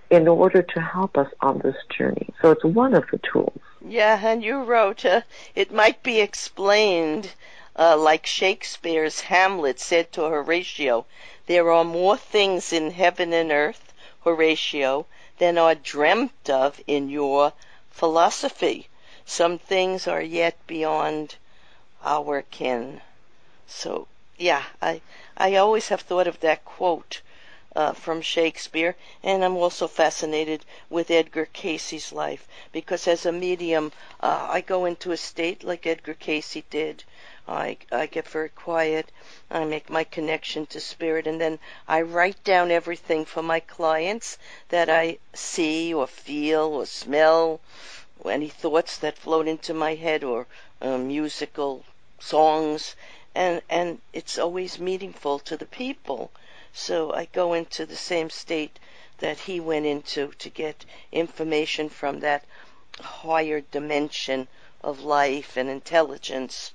in 0.10 0.28
order 0.28 0.62
to 0.62 0.80
help 0.80 1.18
us 1.18 1.28
on 1.42 1.60
this 1.60 1.76
journey. 1.98 2.30
So 2.42 2.52
it's 2.52 2.64
one 2.64 2.94
of 2.94 3.04
the 3.12 3.20
tools. 3.32 3.60
Yeah, 3.90 4.20
and 4.22 4.44
you 4.44 4.64
wrote, 4.64 5.06
uh, 5.06 5.22
it 5.56 5.72
might 5.72 6.04
be 6.04 6.20
explained 6.20 7.32
uh, 7.78 7.96
like 7.96 8.26
Shakespeare's 8.26 9.22
Hamlet 9.22 9.80
said 9.80 10.12
to 10.12 10.24
Horatio, 10.24 11.06
there 11.46 11.72
are 11.72 11.84
more 11.84 12.18
things 12.18 12.74
in 12.74 12.92
heaven 12.92 13.32
and 13.32 13.52
earth, 13.52 13.94
Horatio, 14.24 15.06
than 15.38 15.58
are 15.58 15.76
dreamt 15.76 16.50
of 16.50 16.82
in 16.86 17.10
your 17.10 17.54
philosophy. 17.90 18.90
Some 19.26 19.58
things 19.58 20.08
are 20.08 20.22
yet 20.22 20.56
beyond 20.68 21.36
our 22.04 22.42
ken. 22.42 23.02
So 23.68 24.08
Yeah, 24.38 24.64
I 24.82 25.02
I 25.38 25.56
always 25.56 25.88
have 25.90 26.02
thought 26.02 26.28
of 26.28 26.42
that 26.42 26.66
quote 26.66 27.22
uh, 27.78 27.94
from 27.94 28.22
Shakespeare, 28.22 28.96
and 29.22 29.46
I'm 29.46 29.56
also 29.56 29.88
fascinated 29.88 30.66
with 30.90 31.12
Edgar 31.12 31.46
Cayce's 31.46 32.12
life 32.12 32.48
because 32.72 33.08
as 33.08 33.24
a 33.24 33.32
medium, 33.32 33.92
uh, 34.20 34.48
I 34.50 34.62
go 34.62 34.86
into 34.86 35.12
a 35.12 35.18
state 35.18 35.64
like 35.64 35.86
Edgar 35.86 36.16
Cayce 36.16 36.58
did. 36.72 37.04
I, 37.48 37.78
I 37.92 38.08
get 38.08 38.28
very 38.28 38.50
quiet. 38.50 39.12
I 39.52 39.64
make 39.64 39.92
my 39.92 40.04
connection 40.04 40.66
to 40.66 40.80
spirit, 40.80 41.28
and 41.28 41.40
then 41.40 41.60
I 41.88 42.02
write 42.02 42.44
down 42.44 42.72
everything 42.72 43.26
for 43.26 43.44
my 43.44 43.60
clients 43.60 44.40
that 44.70 44.90
I 44.90 45.20
see 45.36 45.94
or 45.94 46.08
feel 46.08 46.74
or 46.74 46.88
smell, 46.88 47.62
any 48.26 48.50
thoughts 48.50 48.98
that 48.98 49.20
float 49.20 49.48
into 49.48 49.76
my 49.76 49.94
head 49.94 50.24
or 50.24 50.48
uh, 50.82 50.98
musical 50.98 51.86
songs, 52.20 52.96
and 53.36 53.62
and 53.70 54.02
it's 54.14 54.40
always 54.40 54.80
meaningful 54.80 55.38
to 55.38 55.56
the 55.56 55.68
people. 55.68 56.32
So 56.74 57.14
I 57.14 57.26
go 57.26 57.54
into 57.54 57.86
the 57.86 57.96
same 57.96 58.30
state 58.30 58.80
that 59.20 59.40
he 59.40 59.60
went 59.60 59.86
into 59.86 60.32
to 60.40 60.50
get 60.50 60.86
information 61.12 61.90
from 61.90 62.20
that 62.20 62.46
higher 63.00 63.62
dimension 63.62 64.48
of 64.84 65.02
life 65.02 65.58
and 65.58 65.70
intelligence 65.70 66.74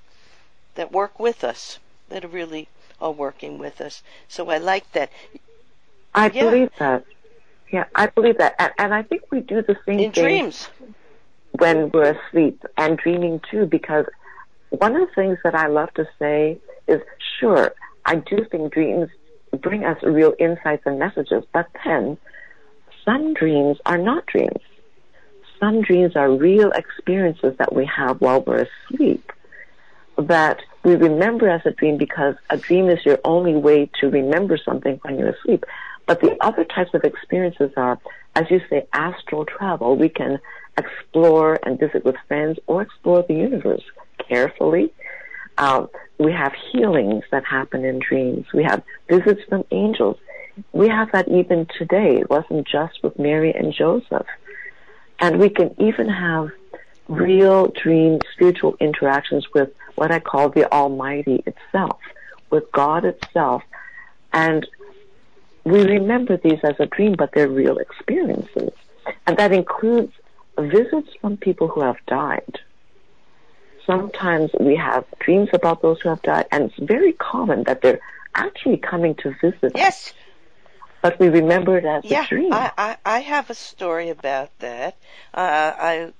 that 0.75 0.91
work 0.91 1.19
with 1.19 1.43
us, 1.43 1.79
that 2.09 2.31
really 2.31 2.67
are 2.99 3.11
working 3.11 3.57
with 3.57 3.81
us. 3.81 4.03
So 4.27 4.49
I 4.49 4.57
like 4.57 4.91
that. 4.93 5.11
I 6.13 6.29
yeah. 6.29 6.43
believe 6.43 6.71
that. 6.79 7.05
Yeah, 7.71 7.85
I 7.95 8.07
believe 8.07 8.37
that. 8.37 8.55
And, 8.59 8.71
and, 8.77 8.93
I 8.93 9.01
think 9.01 9.23
we 9.31 9.39
do 9.39 9.61
the 9.63 9.75
same 9.85 9.99
In 9.99 10.11
thing 10.11 10.23
dreams. 10.23 10.69
when 11.53 11.89
we're 11.89 12.11
asleep 12.11 12.63
and 12.77 12.97
dreaming 12.97 13.41
too, 13.49 13.65
because 13.65 14.05
one 14.69 14.95
of 14.95 15.07
the 15.07 15.13
things 15.15 15.39
that 15.43 15.55
I 15.55 15.67
love 15.67 15.91
to 15.95 16.07
say 16.19 16.59
is, 16.87 17.01
sure, 17.39 17.73
I 18.05 18.15
do 18.15 18.45
think 18.51 18.73
dreams 18.73 19.09
bring 19.57 19.83
us 19.83 19.97
real 20.03 20.33
insights 20.39 20.83
and 20.85 20.99
messages. 20.99 21.43
But 21.53 21.67
then, 21.85 22.17
some 23.05 23.33
dreams 23.33 23.77
are 23.85 23.97
not 23.97 24.25
dreams. 24.25 24.61
Some 25.59 25.81
dreams 25.81 26.15
are 26.15 26.31
real 26.31 26.71
experiences 26.71 27.55
that 27.57 27.73
we 27.73 27.85
have 27.85 28.19
while 28.21 28.41
we're 28.41 28.67
asleep 28.89 29.31
that 30.17 30.61
we 30.83 30.95
remember 30.95 31.49
as 31.49 31.61
a 31.65 31.71
dream 31.71 31.97
because 31.97 32.35
a 32.49 32.57
dream 32.57 32.89
is 32.89 32.99
your 33.05 33.19
only 33.23 33.55
way 33.55 33.89
to 33.99 34.09
remember 34.09 34.57
something 34.57 34.99
when 35.03 35.17
you're 35.17 35.29
asleep. 35.29 35.65
But 36.05 36.19
the 36.21 36.35
other 36.41 36.65
types 36.65 36.93
of 36.93 37.03
experiences 37.03 37.71
are, 37.77 37.97
as 38.35 38.45
you 38.49 38.61
say, 38.69 38.85
astral 38.93 39.45
travel. 39.45 39.95
We 39.95 40.09
can 40.09 40.39
explore 40.77 41.59
and 41.63 41.79
visit 41.79 42.03
with 42.03 42.15
friends 42.27 42.59
or 42.67 42.81
explore 42.81 43.23
the 43.27 43.35
universe 43.35 43.83
carefully 44.17 44.91
uh, 45.57 45.87
we 46.17 46.31
have 46.31 46.53
healings 46.71 47.23
that 47.31 47.43
happen 47.45 47.83
in 47.83 47.99
dreams. 47.99 48.45
We 48.53 48.63
have 48.63 48.83
visits 49.09 49.41
from 49.49 49.63
angels. 49.71 50.17
We 50.71 50.87
have 50.87 51.11
that 51.11 51.27
even 51.27 51.67
today. 51.77 52.17
It 52.17 52.29
wasn't 52.29 52.67
just 52.67 53.01
with 53.03 53.17
Mary 53.17 53.53
and 53.53 53.73
Joseph. 53.73 54.27
And 55.19 55.39
we 55.39 55.49
can 55.49 55.73
even 55.79 56.09
have 56.09 56.51
real 57.07 57.67
dream 57.67 58.19
spiritual 58.33 58.75
interactions 58.79 59.47
with 59.53 59.69
what 59.95 60.11
I 60.11 60.19
call 60.19 60.49
the 60.49 60.71
Almighty 60.71 61.43
itself, 61.45 61.99
with 62.49 62.71
God 62.71 63.05
itself. 63.05 63.63
And 64.31 64.67
we 65.63 65.83
remember 65.83 66.37
these 66.37 66.59
as 66.63 66.75
a 66.79 66.85
dream, 66.85 67.15
but 67.17 67.31
they're 67.33 67.49
real 67.49 67.77
experiences. 67.77 68.71
And 69.27 69.37
that 69.37 69.51
includes 69.51 70.13
visits 70.57 71.09
from 71.19 71.37
people 71.37 71.67
who 71.67 71.81
have 71.81 71.97
died 72.07 72.59
sometimes 73.85 74.51
we 74.59 74.75
have 74.75 75.05
dreams 75.19 75.49
about 75.53 75.81
those 75.81 75.99
who 76.01 76.09
have 76.09 76.21
died, 76.21 76.45
and 76.51 76.65
it's 76.65 76.79
very 76.79 77.13
common 77.13 77.63
that 77.63 77.81
they're 77.81 77.99
actually 78.35 78.77
coming 78.77 79.15
to 79.15 79.35
visit. 79.41 79.63
Us. 79.63 79.71
Yes. 79.75 80.13
But 81.01 81.19
we 81.19 81.27
remember 81.27 81.77
it 81.77 81.85
as 81.85 82.05
yeah, 82.05 82.23
a 82.23 82.27
dream. 82.27 82.53
I, 82.53 82.71
I, 82.77 82.97
I 83.05 83.19
have 83.19 83.49
a 83.49 83.55
story 83.55 84.09
about 84.09 84.49
that. 84.59 84.95
Uh, 85.33 85.73
I 85.77 86.13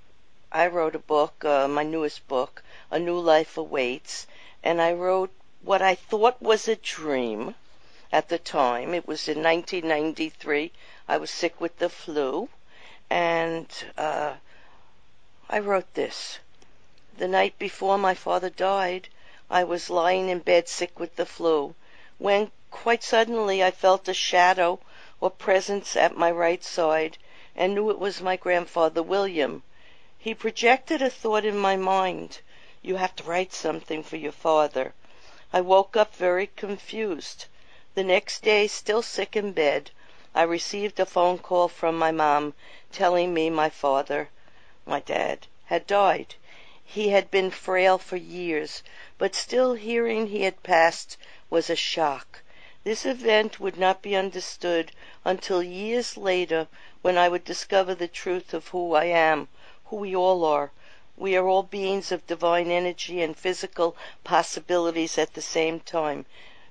I 0.52 0.68
wrote 0.68 0.94
a 0.94 1.00
book, 1.00 1.44
uh, 1.46 1.68
my 1.68 1.84
newest 1.84 2.28
book, 2.28 2.64
A 2.92 3.00
New 3.00 3.18
Life 3.18 3.58
Awaits, 3.58 4.28
and 4.64 4.80
I 4.82 4.94
wrote 4.94 5.32
what 5.64 5.82
I 5.82 5.96
thought 5.96 6.42
was 6.42 6.68
a 6.68 6.76
dream 6.76 7.56
at 8.12 8.30
the 8.30 8.38
time. 8.38 8.94
It 8.94 9.08
was 9.08 9.28
in 9.28 9.42
1993. 9.42 10.72
I 11.08 11.18
was 11.18 11.32
sick 11.32 11.60
with 11.60 11.80
the 11.80 11.90
flu, 11.90 12.50
and 13.10 13.68
uh, 13.98 14.36
I 15.50 15.60
wrote 15.60 15.92
this. 15.96 16.40
The 17.16 17.28
night 17.28 17.60
before 17.60 18.00
my 18.00 18.16
father 18.16 18.50
died, 18.50 19.08
I 19.48 19.64
was 19.64 19.92
lying 19.92 20.30
in 20.30 20.40
bed 20.40 20.68
sick 20.68 21.00
with 21.00 21.16
the 21.16 21.28
flu, 21.28 21.76
when 22.18 22.50
quite 22.72 23.04
suddenly 23.04 23.64
I 23.64 23.70
felt 23.70 24.08
a 24.08 24.16
shadow 24.16 24.80
or 25.22 25.30
presence 25.30 25.96
at 25.96 26.18
my 26.18 26.32
right 26.32 26.64
side, 26.64 27.20
and 27.56 27.76
knew 27.76 27.92
it 27.92 28.00
was 28.00 28.20
my 28.20 28.36
grandfather 28.36 29.04
William. 29.04 29.62
He 30.18 30.34
projected 30.34 31.04
a 31.04 31.10
thought 31.12 31.46
in 31.46 31.56
my 31.56 31.76
mind. 31.76 32.40
You 32.82 32.96
have 32.96 33.16
to 33.18 33.24
write 33.24 33.54
something 33.54 34.02
for 34.02 34.16
your 34.18 34.32
father. 34.32 34.96
I 35.54 35.62
woke 35.62 35.96
up 35.96 36.16
very 36.16 36.48
confused. 36.48 37.46
The 37.94 38.04
next 38.04 38.42
day, 38.42 38.66
still 38.66 39.04
sick 39.04 39.36
in 39.36 39.52
bed, 39.52 39.92
I 40.34 40.42
received 40.42 41.00
a 41.00 41.06
phone 41.06 41.38
call 41.38 41.68
from 41.68 41.96
my 41.96 42.10
mom 42.12 42.56
telling 42.92 43.36
me 43.36 43.52
my 43.52 43.70
father, 43.70 44.30
my 44.88 45.00
dad, 45.00 45.46
had 45.66 45.86
died. 45.86 46.34
He 46.86 47.08
had 47.12 47.32
been 47.32 47.50
frail 47.50 47.98
for 47.98 48.18
years, 48.18 48.84
but 49.18 49.36
still 49.36 49.74
hearing 49.76 50.28
he 50.28 50.42
had 50.44 50.64
passed 50.64 51.16
was 51.50 51.70
a 51.70 51.78
shock. 51.78 52.42
This 52.84 53.06
event 53.06 53.58
would 53.58 53.78
not 53.78 54.02
be 54.02 54.18
understood 54.18 54.92
until 55.24 55.64
years 55.64 56.18
later 56.18 56.68
when 57.02 57.18
I 57.18 57.30
would 57.30 57.46
discover 57.46 57.96
the 57.96 58.10
truth 58.10 58.54
of 58.54 58.68
who 58.68 58.96
I 58.96 59.06
am, 59.06 59.48
who 59.86 59.96
we 59.96 60.14
all 60.14 60.44
are. 60.44 60.74
We 61.16 61.38
are 61.38 61.48
all 61.48 61.64
beings 61.64 62.12
of 62.12 62.28
divine 62.28 62.70
energy 62.70 63.22
and 63.22 63.38
physical 63.38 63.96
possibilities 64.26 65.18
at 65.18 65.36
the 65.36 65.42
same 65.42 65.80
time, 65.80 66.26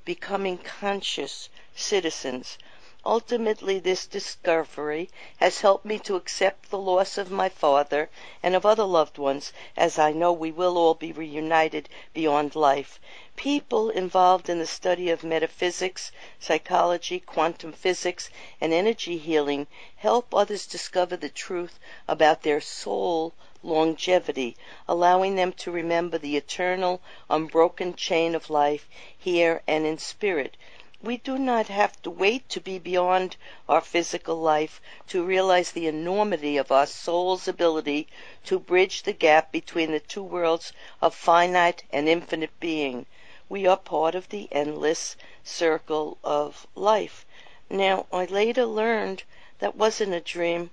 becoming 0.04 0.58
conscious 0.58 1.48
citizens 1.74 2.58
Ultimately 3.04 3.80
this 3.80 4.06
discovery 4.06 5.10
has 5.38 5.62
helped 5.62 5.84
me 5.84 5.98
to 5.98 6.14
accept 6.14 6.70
the 6.70 6.78
loss 6.78 7.18
of 7.18 7.32
my 7.32 7.48
father 7.48 8.08
and 8.44 8.54
of 8.54 8.64
other 8.64 8.84
loved 8.84 9.18
ones, 9.18 9.52
as 9.76 9.98
I 9.98 10.12
know 10.12 10.32
we 10.32 10.52
will 10.52 10.78
all 10.78 10.94
be 10.94 11.10
reunited 11.10 11.88
beyond 12.14 12.54
life. 12.54 13.00
People 13.34 13.90
involved 13.90 14.48
in 14.48 14.60
the 14.60 14.68
study 14.68 15.10
of 15.10 15.24
metaphysics, 15.24 16.12
psychology, 16.38 17.18
quantum 17.18 17.72
physics, 17.72 18.30
and 18.60 18.72
energy 18.72 19.18
healing 19.18 19.66
help 19.96 20.32
others 20.32 20.64
discover 20.64 21.16
the 21.16 21.28
truth 21.28 21.80
about 22.06 22.42
their 22.44 22.60
soul 22.60 23.34
longevity, 23.64 24.56
allowing 24.86 25.34
them 25.34 25.52
to 25.54 25.72
remember 25.72 26.18
the 26.18 26.36
eternal, 26.36 27.00
unbroken 27.28 27.96
chain 27.96 28.36
of 28.36 28.48
life 28.48 28.88
here 29.18 29.60
and 29.66 29.84
in 29.86 29.98
spirit. 29.98 30.56
We 31.04 31.16
do 31.16 31.36
not 31.36 31.66
have 31.66 32.00
to 32.02 32.10
wait 32.10 32.48
to 32.50 32.60
be 32.60 32.78
beyond 32.78 33.36
our 33.68 33.80
physical 33.80 34.36
life 34.36 34.80
to 35.08 35.24
realize 35.24 35.72
the 35.72 35.88
enormity 35.88 36.56
of 36.56 36.70
our 36.70 36.86
soul's 36.86 37.48
ability 37.48 38.06
to 38.44 38.60
bridge 38.60 39.02
the 39.02 39.12
gap 39.12 39.50
between 39.50 39.90
the 39.90 39.98
two 39.98 40.22
worlds 40.22 40.72
of 41.00 41.12
finite 41.12 41.82
and 41.90 42.08
infinite 42.08 42.58
being. 42.60 43.06
We 43.48 43.66
are 43.66 43.76
part 43.76 44.14
of 44.14 44.28
the 44.28 44.46
endless 44.52 45.16
circle 45.42 46.18
of 46.22 46.68
life. 46.76 47.26
Now, 47.68 48.06
I 48.12 48.26
later 48.26 48.64
learned 48.64 49.24
that 49.58 49.74
wasn't 49.74 50.14
a 50.14 50.20
dream. 50.20 50.70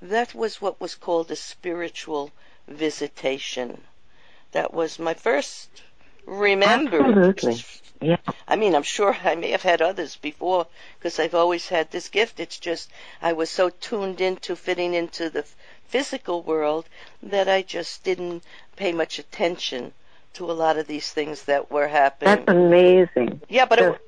That 0.00 0.34
was 0.34 0.58
what 0.58 0.80
was 0.80 0.94
called 0.94 1.30
a 1.30 1.36
spiritual 1.36 2.30
visitation. 2.66 3.84
That 4.52 4.72
was 4.72 4.98
my 4.98 5.12
first 5.12 5.82
remembrance 6.24 7.82
yeah. 8.00 8.16
I 8.46 8.56
mean, 8.56 8.74
I'm 8.74 8.82
sure 8.82 9.16
I 9.24 9.34
may 9.34 9.50
have 9.50 9.62
had 9.62 9.82
others 9.82 10.16
before 10.16 10.66
because 10.98 11.18
I've 11.18 11.34
always 11.34 11.68
had 11.68 11.90
this 11.90 12.08
gift. 12.08 12.40
It's 12.40 12.58
just 12.58 12.90
I 13.22 13.32
was 13.32 13.50
so 13.50 13.70
tuned 13.70 14.20
into 14.20 14.56
fitting 14.56 14.94
into 14.94 15.30
the 15.30 15.44
physical 15.84 16.42
world 16.42 16.86
that 17.22 17.48
I 17.48 17.62
just 17.62 18.04
didn't 18.04 18.42
pay 18.76 18.92
much 18.92 19.18
attention 19.18 19.92
to 20.34 20.50
a 20.50 20.52
lot 20.52 20.76
of 20.76 20.86
these 20.86 21.10
things 21.10 21.44
that 21.44 21.70
were 21.70 21.88
happening. 21.88 22.44
That's 22.44 22.48
amazing. 22.48 23.40
Yeah, 23.48 23.64
but 23.66 23.78
it, 23.78 24.00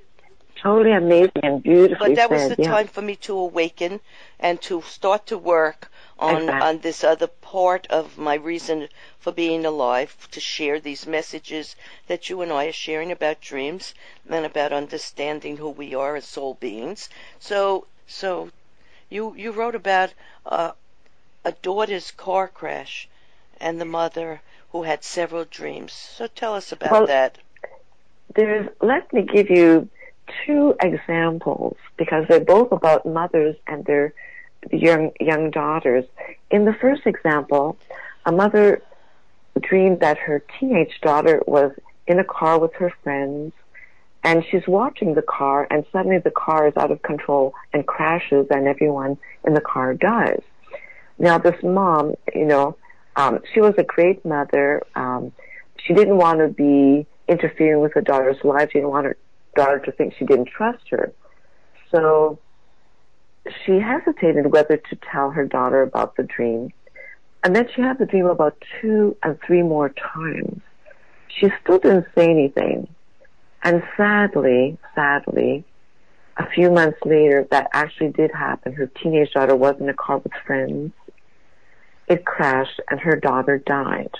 totally 0.62 0.92
amazing 0.92 1.42
and 1.42 1.62
beautiful. 1.62 2.06
But 2.06 2.16
that 2.16 2.28
said, 2.28 2.48
was 2.48 2.56
the 2.56 2.62
yeah. 2.62 2.70
time 2.70 2.86
for 2.86 3.02
me 3.02 3.16
to 3.16 3.36
awaken 3.36 4.00
and 4.38 4.60
to 4.62 4.82
start 4.82 5.26
to 5.26 5.38
work 5.38 5.90
on 6.18 6.42
exactly. 6.42 6.68
on 6.68 6.78
this 6.80 7.04
other 7.04 7.26
part 7.26 7.86
of 7.88 8.18
my 8.18 8.34
reason 8.34 8.88
for 9.20 9.32
being 9.32 9.64
alive 9.64 10.28
to 10.32 10.40
share 10.40 10.80
these 10.80 11.06
messages 11.06 11.76
that 12.08 12.28
you 12.28 12.42
and 12.42 12.52
I 12.52 12.66
are 12.66 12.72
sharing 12.72 13.12
about 13.12 13.40
dreams 13.40 13.94
and 14.28 14.44
about 14.44 14.72
understanding 14.72 15.56
who 15.56 15.70
we 15.70 15.94
are 15.94 16.16
as 16.16 16.26
soul 16.26 16.54
beings. 16.54 17.08
So 17.38 17.86
so 18.06 18.50
you 19.08 19.34
you 19.36 19.52
wrote 19.52 19.74
about 19.74 20.12
uh, 20.44 20.72
a 21.44 21.52
daughter's 21.52 22.10
car 22.10 22.48
crash 22.48 23.08
and 23.60 23.80
the 23.80 23.84
mother 23.84 24.40
who 24.72 24.82
had 24.82 25.02
several 25.04 25.44
dreams. 25.44 25.92
So 25.92 26.26
tell 26.26 26.54
us 26.54 26.72
about 26.72 26.92
well, 26.92 27.06
that. 27.06 27.38
there's, 28.34 28.68
let 28.80 29.12
me 29.12 29.22
give 29.22 29.50
you 29.50 29.88
two 30.46 30.74
examples 30.82 31.76
because 31.96 32.24
they're 32.28 32.40
both 32.40 32.72
about 32.72 33.06
mothers 33.06 33.56
and 33.66 33.84
their 33.84 34.12
young, 34.70 35.12
young 35.20 35.50
daughters. 35.50 36.04
In 36.50 36.64
the 36.64 36.74
first 36.74 37.02
example, 37.06 37.76
a 38.26 38.32
mother 38.32 38.82
dreamed 39.60 40.00
that 40.00 40.18
her 40.18 40.42
teenage 40.58 41.00
daughter 41.02 41.42
was 41.46 41.72
in 42.06 42.18
a 42.18 42.24
car 42.24 42.58
with 42.58 42.74
her 42.74 42.92
friends 43.02 43.52
and 44.24 44.44
she's 44.50 44.66
watching 44.66 45.14
the 45.14 45.22
car 45.22 45.66
and 45.70 45.84
suddenly 45.92 46.18
the 46.18 46.30
car 46.30 46.68
is 46.68 46.76
out 46.76 46.90
of 46.90 47.02
control 47.02 47.54
and 47.72 47.86
crashes 47.86 48.46
and 48.50 48.66
everyone 48.66 49.16
in 49.44 49.54
the 49.54 49.60
car 49.60 49.94
dies. 49.94 50.42
Now 51.18 51.38
this 51.38 51.60
mom, 51.62 52.14
you 52.34 52.44
know, 52.44 52.76
um, 53.16 53.40
she 53.52 53.60
was 53.60 53.74
a 53.78 53.82
great 53.82 54.24
mother. 54.24 54.82
Um, 54.94 55.32
she 55.84 55.94
didn't 55.94 56.16
want 56.16 56.38
to 56.40 56.48
be 56.48 57.06
interfering 57.28 57.80
with 57.80 57.92
her 57.94 58.00
daughter's 58.00 58.42
life. 58.44 58.70
She 58.72 58.78
didn't 58.78 58.90
want 58.90 59.06
her 59.06 59.16
daughter 59.54 59.78
to 59.80 59.92
think 59.92 60.14
she 60.18 60.24
didn't 60.24 60.48
trust 60.48 60.88
her. 60.90 61.12
So 61.90 62.38
she 63.64 63.78
hesitated 63.78 64.52
whether 64.52 64.76
to 64.76 64.98
tell 65.10 65.30
her 65.30 65.46
daughter 65.46 65.82
about 65.82 66.16
the 66.16 66.24
dream. 66.24 66.72
And 67.44 67.54
then 67.54 67.68
she 67.74 67.82
had 67.82 67.98
the 67.98 68.06
dream 68.06 68.26
about 68.26 68.62
two 68.80 69.16
and 69.22 69.38
three 69.46 69.62
more 69.62 69.90
times. 69.90 70.60
She 71.28 71.48
still 71.62 71.78
didn't 71.78 72.06
say 72.14 72.28
anything. 72.28 72.88
And 73.62 73.82
sadly, 73.96 74.78
sadly, 74.94 75.64
a 76.36 76.48
few 76.50 76.70
months 76.70 76.98
later, 77.04 77.46
that 77.50 77.68
actually 77.72 78.10
did 78.10 78.30
happen. 78.32 78.72
Her 78.72 78.86
teenage 78.86 79.32
daughter 79.32 79.56
was 79.56 79.76
in 79.80 79.88
a 79.88 79.94
car 79.94 80.18
with 80.18 80.32
friends. 80.46 80.92
It 82.06 82.24
crashed 82.24 82.80
and 82.90 83.00
her 83.00 83.16
daughter 83.16 83.58
died. 83.58 84.14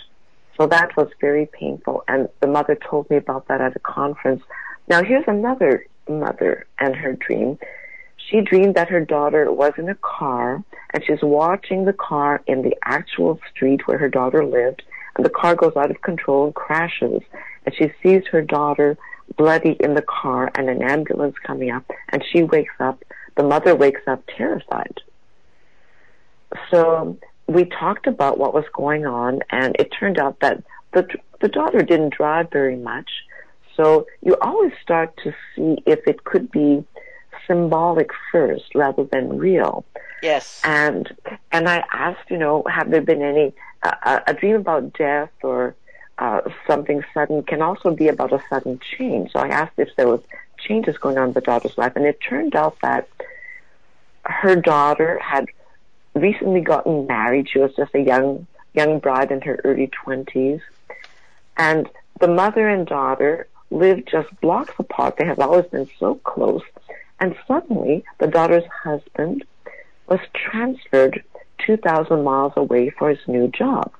So 0.59 0.67
that 0.67 0.97
was 0.97 1.09
very 1.21 1.47
painful. 1.47 2.03
And 2.09 2.29
the 2.41 2.49
mother 2.49 2.77
told 2.77 3.09
me 3.11 3.17
about 3.17 3.47
that 3.49 3.61
at 3.61 3.77
a 3.77 3.81
conference. 3.81 4.43
Now 4.89 5.03
here's 5.03 5.25
another 5.27 5.87
mother 6.09 6.67
and 6.79 6.97
her 6.97 7.13
dream. 7.13 7.59
She 8.17 8.41
dreamed 8.41 8.75
that 8.75 8.89
her 8.89 9.05
daughter 9.05 9.53
was 9.53 9.73
in 9.77 9.89
a 9.89 9.95
car 9.97 10.63
and 10.93 11.05
she's 11.05 11.23
watching 11.23 11.85
the 11.85 11.93
car 11.93 12.43
in 12.47 12.63
the 12.63 12.77
actual 12.85 13.39
street 13.51 13.87
where 13.87 13.99
her 13.99 14.09
daughter 14.09 14.45
lived 14.45 14.83
and 15.17 15.25
the 15.25 15.31
car 15.31 15.55
goes 15.55 15.75
out 15.77 15.91
of 15.91 16.01
control 16.03 16.47
and 16.47 16.55
crashes 16.55 17.23
and 17.67 17.75
she 17.75 17.93
sees 18.03 18.23
her 18.31 18.43
daughter 18.43 18.97
bloody 19.37 19.77
in 19.81 19.95
the 19.95 20.03
car 20.03 20.51
and 20.55 20.71
an 20.71 20.83
ambulance 20.83 21.37
coming 21.47 21.71
up 21.71 21.85
and 22.11 22.25
she 22.33 22.43
wakes 22.43 22.75
up 22.81 23.05
the 23.37 23.43
mother 23.43 23.75
wakes 23.75 24.01
up 24.07 24.23
terrified 24.37 25.01
so 26.71 27.19
we 27.47 27.65
talked 27.67 28.07
about 28.07 28.39
what 28.39 28.55
was 28.55 28.65
going 28.73 29.05
on 29.05 29.41
and 29.51 29.77
it 29.79 29.93
turned 29.99 30.19
out 30.19 30.41
that 30.41 30.63
the 30.93 31.07
the 31.41 31.49
daughter 31.49 31.83
didn't 31.83 32.15
drive 32.15 32.51
very 32.51 32.77
much 32.77 33.11
so 33.79 34.07
you 34.23 34.37
always 34.43 34.73
start 34.83 35.17
to 35.25 35.35
see 35.55 35.83
if 35.87 36.01
it 36.07 36.25
could 36.25 36.51
be 36.51 36.85
symbolic 37.47 38.11
first 38.31 38.75
rather 38.75 39.05
than 39.05 39.39
real 39.39 39.85
yes 40.23 40.61
and 40.65 41.15
and 41.53 41.69
i 41.69 41.83
asked 41.93 42.31
you 42.31 42.37
know 42.37 42.63
have 42.69 42.91
there 42.91 43.01
been 43.01 43.23
any 43.23 43.55
uh, 43.83 44.21
a 44.27 44.35
dream 44.35 44.57
about 44.57 44.93
death 44.93 45.31
or 45.43 45.75
uh, 46.19 46.41
something 46.67 47.03
sudden 47.15 47.43
can 47.43 47.63
also 47.63 47.91
be 47.91 48.09
about 48.09 48.33
a 48.33 48.43
sudden 48.51 48.81
change. 48.97 49.33
So 49.33 49.39
I 49.39 49.49
asked 49.49 49.75
if 49.79 49.89
there 49.97 50.09
was 50.09 50.21
changes 50.59 50.99
going 50.99 51.17
on 51.17 51.29
in 51.29 51.33
the 51.33 51.41
daughter's 51.41 51.79
life, 51.79 51.93
and 51.95 52.05
it 52.05 52.19
turned 52.21 52.57
out 52.57 52.77
that 52.83 53.09
her 54.25 54.57
daughter 54.57 55.19
had 55.21 55.47
recently 56.15 56.61
gotten 56.61 57.07
married. 57.07 57.49
She 57.49 57.61
was 57.61 57.75
just 57.77 57.95
a 57.95 58.01
young 58.01 58.47
young 58.75 58.99
bride 58.99 59.31
in 59.31 59.41
her 59.43 59.61
early 59.65 59.89
twenties, 59.89 60.61
and 61.57 61.89
the 62.21 62.29
mother 62.29 62.69
and 62.69 62.87
daughter 62.87 63.47
lived 63.71 64.09
just 64.11 64.29
blocks 64.41 64.75
apart. 64.79 65.17
They 65.17 65.25
have 65.25 65.39
always 65.39 65.67
been 65.67 65.89
so 65.99 66.17
close, 66.17 66.63
and 67.21 67.37
suddenly 67.47 68.05
the 68.19 68.27
daughter's 68.27 68.65
husband 68.83 69.45
was 70.07 70.21
transferred 70.33 71.23
2,000 71.67 72.23
miles 72.23 72.53
away 72.57 72.91
for 72.91 73.11
his 73.11 73.19
new 73.27 73.49
job. 73.49 73.93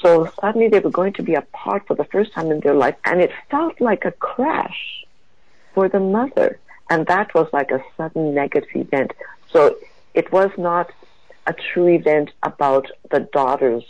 So 0.00 0.30
suddenly 0.40 0.68
they 0.68 0.78
were 0.78 0.90
going 0.90 1.14
to 1.14 1.22
be 1.22 1.34
apart 1.34 1.86
for 1.86 1.94
the 1.94 2.04
first 2.04 2.32
time 2.32 2.52
in 2.52 2.60
their 2.60 2.74
life, 2.74 2.94
and 3.04 3.20
it 3.20 3.32
felt 3.50 3.80
like 3.80 4.04
a 4.04 4.12
crash 4.12 5.04
for 5.74 5.88
the 5.88 6.00
mother. 6.00 6.58
And 6.90 7.06
that 7.06 7.34
was 7.34 7.48
like 7.52 7.70
a 7.70 7.82
sudden 7.96 8.34
negative 8.34 8.70
event. 8.74 9.12
So 9.50 9.76
it 10.14 10.30
was 10.32 10.50
not 10.56 10.90
a 11.46 11.52
true 11.52 11.88
event 11.88 12.30
about 12.42 12.90
the 13.10 13.20
daughter's 13.20 13.84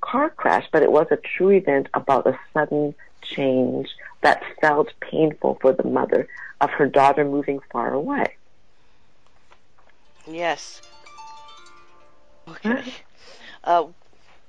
car 0.00 0.30
crash, 0.30 0.66
but 0.72 0.82
it 0.82 0.90
was 0.90 1.06
a 1.10 1.16
true 1.16 1.50
event 1.50 1.88
about 1.94 2.26
a 2.26 2.38
sudden 2.54 2.94
change 3.34 3.88
that 4.22 4.42
felt 4.60 4.88
painful 5.00 5.58
for 5.60 5.72
the 5.72 5.84
mother 5.84 6.28
of 6.60 6.70
her 6.70 6.86
daughter 6.86 7.24
moving 7.24 7.60
far 7.72 7.92
away. 7.92 8.36
Yes. 10.26 10.82
Okay. 12.48 12.82
Uh, 13.64 13.86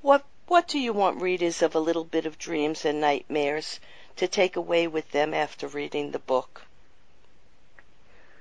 what 0.02 0.26
what 0.48 0.68
do 0.68 0.80
you 0.80 0.92
want 0.92 1.22
readers 1.22 1.62
of 1.62 1.76
A 1.76 1.80
Little 1.80 2.04
Bit 2.04 2.26
of 2.26 2.38
Dreams 2.38 2.84
and 2.84 3.00
Nightmares 3.00 3.80
to 4.18 4.28
take 4.28 4.56
away 4.56 4.88
with 4.88 5.10
them 5.12 5.34
after 5.34 5.68
reading 5.68 6.12
the 6.12 6.20
book? 6.20 6.62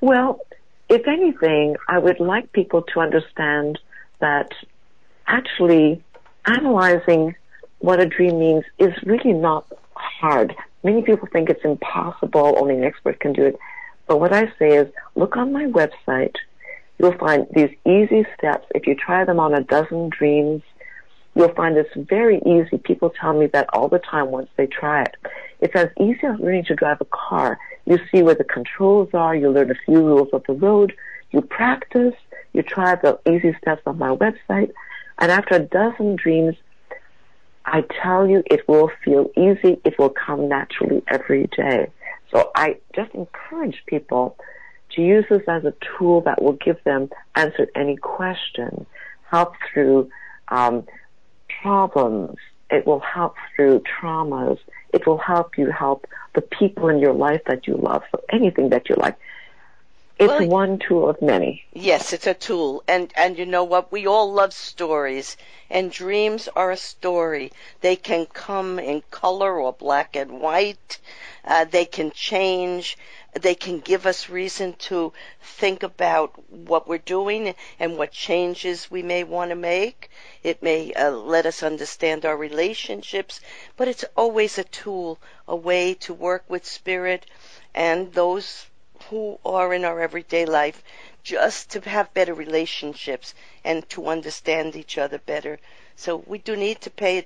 Well, 0.00 0.40
if 0.88 1.07
anything, 1.07 1.76
I 1.88 1.98
would 1.98 2.18
like 2.18 2.53
people 2.53 2.83
to 2.94 3.00
understand 3.00 3.79
that 4.18 4.50
actually 5.26 6.03
analyzing 6.46 7.37
what 7.79 8.00
a 8.00 8.07
dream 8.07 8.38
means 8.40 8.64
is 8.79 8.92
really 9.05 9.33
not 9.33 9.66
hard. 10.20 10.54
Many 10.83 11.02
people 11.02 11.28
think 11.33 11.50
it's 11.50 11.64
impossible, 11.64 12.56
only 12.59 12.76
an 12.76 12.85
expert 12.85 13.20
can 13.20 13.33
do 13.33 13.44
it. 13.44 13.59
But 14.06 14.20
what 14.20 14.33
I 14.33 14.52
say 14.59 14.76
is 14.76 14.88
look 15.14 15.37
on 15.37 15.52
my 15.52 15.64
website. 15.64 16.37
You'll 16.98 17.18
find 17.18 17.46
these 17.54 17.70
easy 17.87 18.26
steps. 18.37 18.66
If 18.74 18.87
you 18.87 18.94
try 18.94 19.24
them 19.24 19.40
on 19.40 19.54
a 19.54 19.62
dozen 19.62 20.11
dreams, 20.11 20.62
You'll 21.35 21.54
find 21.54 21.76
it's 21.76 21.88
very 21.96 22.40
easy. 22.44 22.78
People 22.78 23.11
tell 23.11 23.33
me 23.33 23.46
that 23.46 23.68
all 23.72 23.88
the 23.88 24.00
time 24.00 24.30
once 24.30 24.48
they 24.56 24.66
try 24.66 25.02
it. 25.02 25.16
It's 25.61 25.74
as 25.76 25.88
easy 26.00 26.20
as 26.24 26.40
learning 26.40 26.64
to 26.66 26.74
drive 26.74 27.00
a 27.00 27.06
car. 27.06 27.59
You 27.87 27.98
see 28.11 28.22
where 28.22 28.35
the 28.35 28.44
controls 28.44 29.11
are, 29.14 29.35
you 29.35 29.50
learn 29.50 29.70
a 29.70 29.74
few 29.87 30.04
rules 30.04 30.28
of 30.33 30.42
the 30.46 30.54
road, 30.54 30.92
you 31.30 31.40
practice, 31.40 32.14
you 32.52 32.62
try 32.62 32.96
the 32.96 33.18
easy 33.30 33.56
steps 33.59 33.83
on 33.87 33.98
my 33.98 34.14
website, 34.14 34.72
and 35.18 35.30
after 35.30 35.54
a 35.54 35.61
dozen 35.61 36.16
dreams, 36.16 36.56
I 37.64 37.85
tell 38.03 38.27
you 38.27 38.42
it 38.46 38.66
will 38.68 38.90
feel 39.05 39.31
easy, 39.37 39.81
it 39.85 39.99
will 39.99 40.11
come 40.11 40.49
naturally 40.49 41.03
every 41.09 41.46
day. 41.49 41.88
So 42.33 42.51
I 42.55 42.79
just 42.94 43.12
encourage 43.14 43.83
people 43.87 44.37
to 44.92 45.03
use 45.03 45.25
this 45.29 45.42
as 45.46 45.64
a 45.64 45.75
tool 45.99 46.20
that 46.23 46.42
will 46.42 46.55
give 46.55 46.83
them 46.85 47.11
answer 47.35 47.68
any 47.75 47.96
question, 47.96 48.87
help 49.31 49.55
through 49.73 50.11
um, 50.49 50.87
problems. 51.62 52.37
It 52.70 52.87
will 52.87 53.01
help 53.01 53.35
through 53.55 53.83
traumas. 53.83 54.59
It 54.92 55.07
will 55.07 55.18
help 55.18 55.59
you 55.59 55.70
help 55.70 56.07
the 56.35 56.42
people 56.42 56.88
in 56.88 56.99
your 56.99 57.12
life 57.12 57.42
that 57.46 57.66
you 57.66 57.77
love. 57.77 58.03
So 58.12 58.23
anything 58.31 58.70
that 58.70 58.88
you 58.88 58.96
like. 58.96 59.16
It's 60.20 60.28
well, 60.28 60.46
one 60.48 60.78
tool 60.78 61.09
of 61.09 61.22
many. 61.22 61.64
Yes, 61.72 62.12
it's 62.12 62.26
a 62.26 62.35
tool. 62.35 62.85
And 62.87 63.11
and 63.16 63.38
you 63.38 63.46
know 63.46 63.64
what? 63.64 63.90
We 63.90 64.06
all 64.06 64.30
love 64.30 64.52
stories. 64.52 65.38
And 65.70 65.90
dreams 65.90 66.46
are 66.54 66.70
a 66.70 66.76
story. 66.76 67.52
They 67.80 67.96
can 67.96 68.26
come 68.26 68.78
in 68.78 69.02
color 69.11 69.59
or 69.59 69.72
black 69.72 70.16
and 70.16 70.42
white. 70.42 70.98
Uh, 71.42 71.64
they 71.64 71.87
can 71.87 72.11
change. 72.11 72.98
They 73.33 73.54
can 73.54 73.80
give 73.80 74.04
us 74.04 74.28
reason 74.28 74.74
to 74.90 75.14
think 75.40 75.83
about 75.83 76.33
what 76.50 76.87
we're 76.87 76.98
doing 76.98 77.54
and 77.78 77.96
what 77.96 78.12
changes 78.12 78.90
we 78.90 79.02
may 79.02 79.24
want 79.24 79.48
to 79.52 79.56
make. 79.56 80.11
It 80.42 80.62
may 80.62 80.92
uh, 80.92 81.12
let 81.12 81.46
us 81.46 81.62
understand 81.62 82.26
our 82.26 82.37
relationships, 82.37 83.40
but 83.78 83.88
it's 83.88 84.04
always 84.16 84.59
a 84.59 84.64
tool, 84.64 85.18
a 85.48 85.56
way 85.56 85.94
to 85.94 86.12
work 86.12 86.44
with 86.46 86.66
spirit 86.66 87.24
and 87.74 88.12
those 88.12 88.66
who 89.11 89.38
are 89.44 89.75
in 89.75 89.85
our 89.85 90.01
everyday 90.01 90.44
life 90.46 90.83
just 91.23 91.70
to 91.70 91.81
have 91.81 92.14
better 92.14 92.33
relationships 92.33 93.35
and 93.64 93.87
to 93.90 94.07
understand 94.07 94.75
each 94.75 94.96
other 94.96 95.18
better. 95.18 95.59
So 95.96 96.16
we 96.27 96.38
do 96.38 96.57
need 96.57 96.81
to 96.81 96.90
pay 96.90 97.25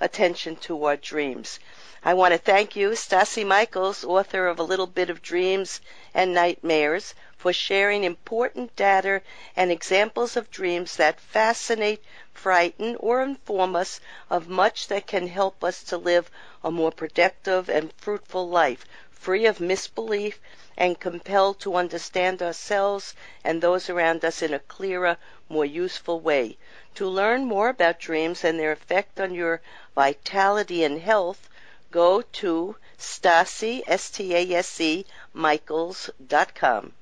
attention 0.00 0.56
to 0.56 0.84
our 0.84 0.96
dreams. 0.96 1.58
I 2.02 2.14
want 2.14 2.32
to 2.32 2.38
thank 2.38 2.76
you, 2.76 2.90
Stase 2.90 3.46
Michaels, 3.46 4.04
author 4.04 4.46
of 4.46 4.58
A 4.58 4.62
Little 4.62 4.86
Bit 4.86 5.10
of 5.10 5.22
Dreams 5.22 5.80
and 6.14 6.32
Nightmares, 6.32 7.14
for 7.36 7.52
sharing 7.52 8.04
important 8.04 8.74
data 8.76 9.20
and 9.56 9.70
examples 9.70 10.36
of 10.36 10.50
dreams 10.50 10.96
that 10.96 11.20
fascinate, 11.20 12.02
frighten, 12.32 12.96
or 12.96 13.22
inform 13.22 13.76
us 13.76 14.00
of 14.30 14.48
much 14.48 14.88
that 14.88 15.06
can 15.06 15.26
help 15.26 15.62
us 15.62 15.82
to 15.82 15.98
live 15.98 16.30
a 16.62 16.70
more 16.70 16.90
productive 16.90 17.68
and 17.68 17.92
fruitful 17.98 18.48
life, 18.48 18.86
free 19.24 19.46
of 19.46 19.58
misbelief 19.58 20.38
and 20.76 21.00
compelled 21.00 21.58
to 21.58 21.76
understand 21.76 22.42
ourselves 22.42 23.14
and 23.42 23.62
those 23.62 23.88
around 23.88 24.22
us 24.22 24.42
in 24.42 24.52
a 24.52 24.58
clearer, 24.58 25.16
more 25.48 25.64
useful 25.64 26.20
way. 26.20 26.58
To 26.96 27.08
learn 27.08 27.46
more 27.46 27.70
about 27.70 27.98
dreams 27.98 28.44
and 28.44 28.60
their 28.60 28.72
effect 28.72 29.18
on 29.18 29.34
your 29.34 29.62
vitality 29.94 30.84
and 30.84 31.00
health, 31.00 31.48
go 31.90 32.20
to 32.20 32.76
Stase, 32.98 33.82
S-T-A-S-E, 33.86 35.06
Michaels.com. 35.32 36.92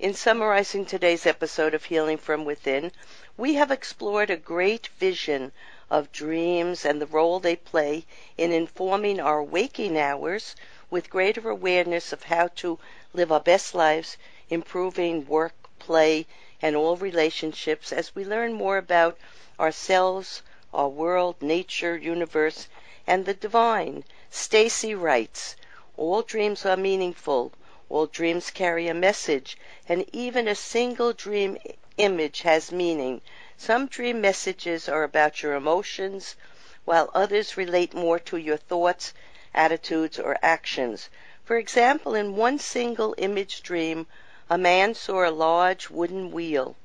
In 0.00 0.14
summarizing 0.14 0.84
today's 0.84 1.26
episode 1.26 1.74
of 1.74 1.84
Healing 1.84 2.18
from 2.18 2.44
Within, 2.44 2.90
we 3.36 3.54
have 3.54 3.70
explored 3.70 4.30
a 4.30 4.36
great 4.36 4.88
vision 4.98 5.52
of 5.90 6.10
dreams 6.10 6.84
and 6.84 7.00
the 7.00 7.06
role 7.06 7.38
they 7.38 7.54
play 7.54 8.04
in 8.36 8.50
informing 8.50 9.20
our 9.20 9.42
waking 9.42 9.96
hours 9.96 10.56
with 10.90 11.08
greater 11.08 11.48
awareness 11.48 12.12
of 12.12 12.24
how 12.24 12.48
to 12.48 12.78
live 13.12 13.30
our 13.30 13.40
best 13.40 13.74
lives, 13.74 14.16
improving 14.48 15.24
work, 15.26 15.54
play, 15.78 16.26
and 16.60 16.74
all 16.74 16.96
relationships 16.96 17.92
as 17.92 18.14
we 18.14 18.24
learn 18.24 18.52
more 18.52 18.76
about 18.76 19.16
ourselves, 19.58 20.42
our 20.74 20.88
world, 20.88 21.40
nature, 21.40 21.96
universe, 21.96 22.68
and 23.06 23.24
the 23.24 23.34
divine. 23.34 24.04
Stase 24.30 24.94
writes, 24.94 25.56
All 25.96 26.22
dreams 26.22 26.66
are 26.66 26.76
meaningful. 26.76 27.52
All 27.88 28.06
dreams 28.06 28.50
carry 28.50 28.86
a 28.88 28.94
message, 28.94 29.56
and 29.88 30.04
even 30.12 30.46
a 30.46 30.54
single 30.54 31.12
dream 31.12 31.56
image 31.96 32.42
has 32.42 32.70
meaning. 32.70 33.20
Some 33.56 33.86
dream 33.86 34.20
messages 34.20 34.88
are 34.88 35.02
about 35.02 35.42
your 35.42 35.54
emotions, 35.54 36.36
while 36.84 37.10
others 37.14 37.56
relate 37.56 37.94
more 37.94 38.18
to 38.20 38.36
your 38.36 38.56
thoughts, 38.56 39.12
attitudes, 39.54 40.18
or 40.18 40.36
actions. 40.42 41.08
For 41.44 41.56
example, 41.56 42.14
in 42.14 42.36
one 42.36 42.58
single 42.58 43.14
image 43.18 43.62
dream, 43.62 44.06
a 44.48 44.56
man 44.58 44.94
saw 44.94 45.28
a 45.28 45.30
large 45.30 45.90
wooden 45.90 46.30
wheel. 46.30 46.76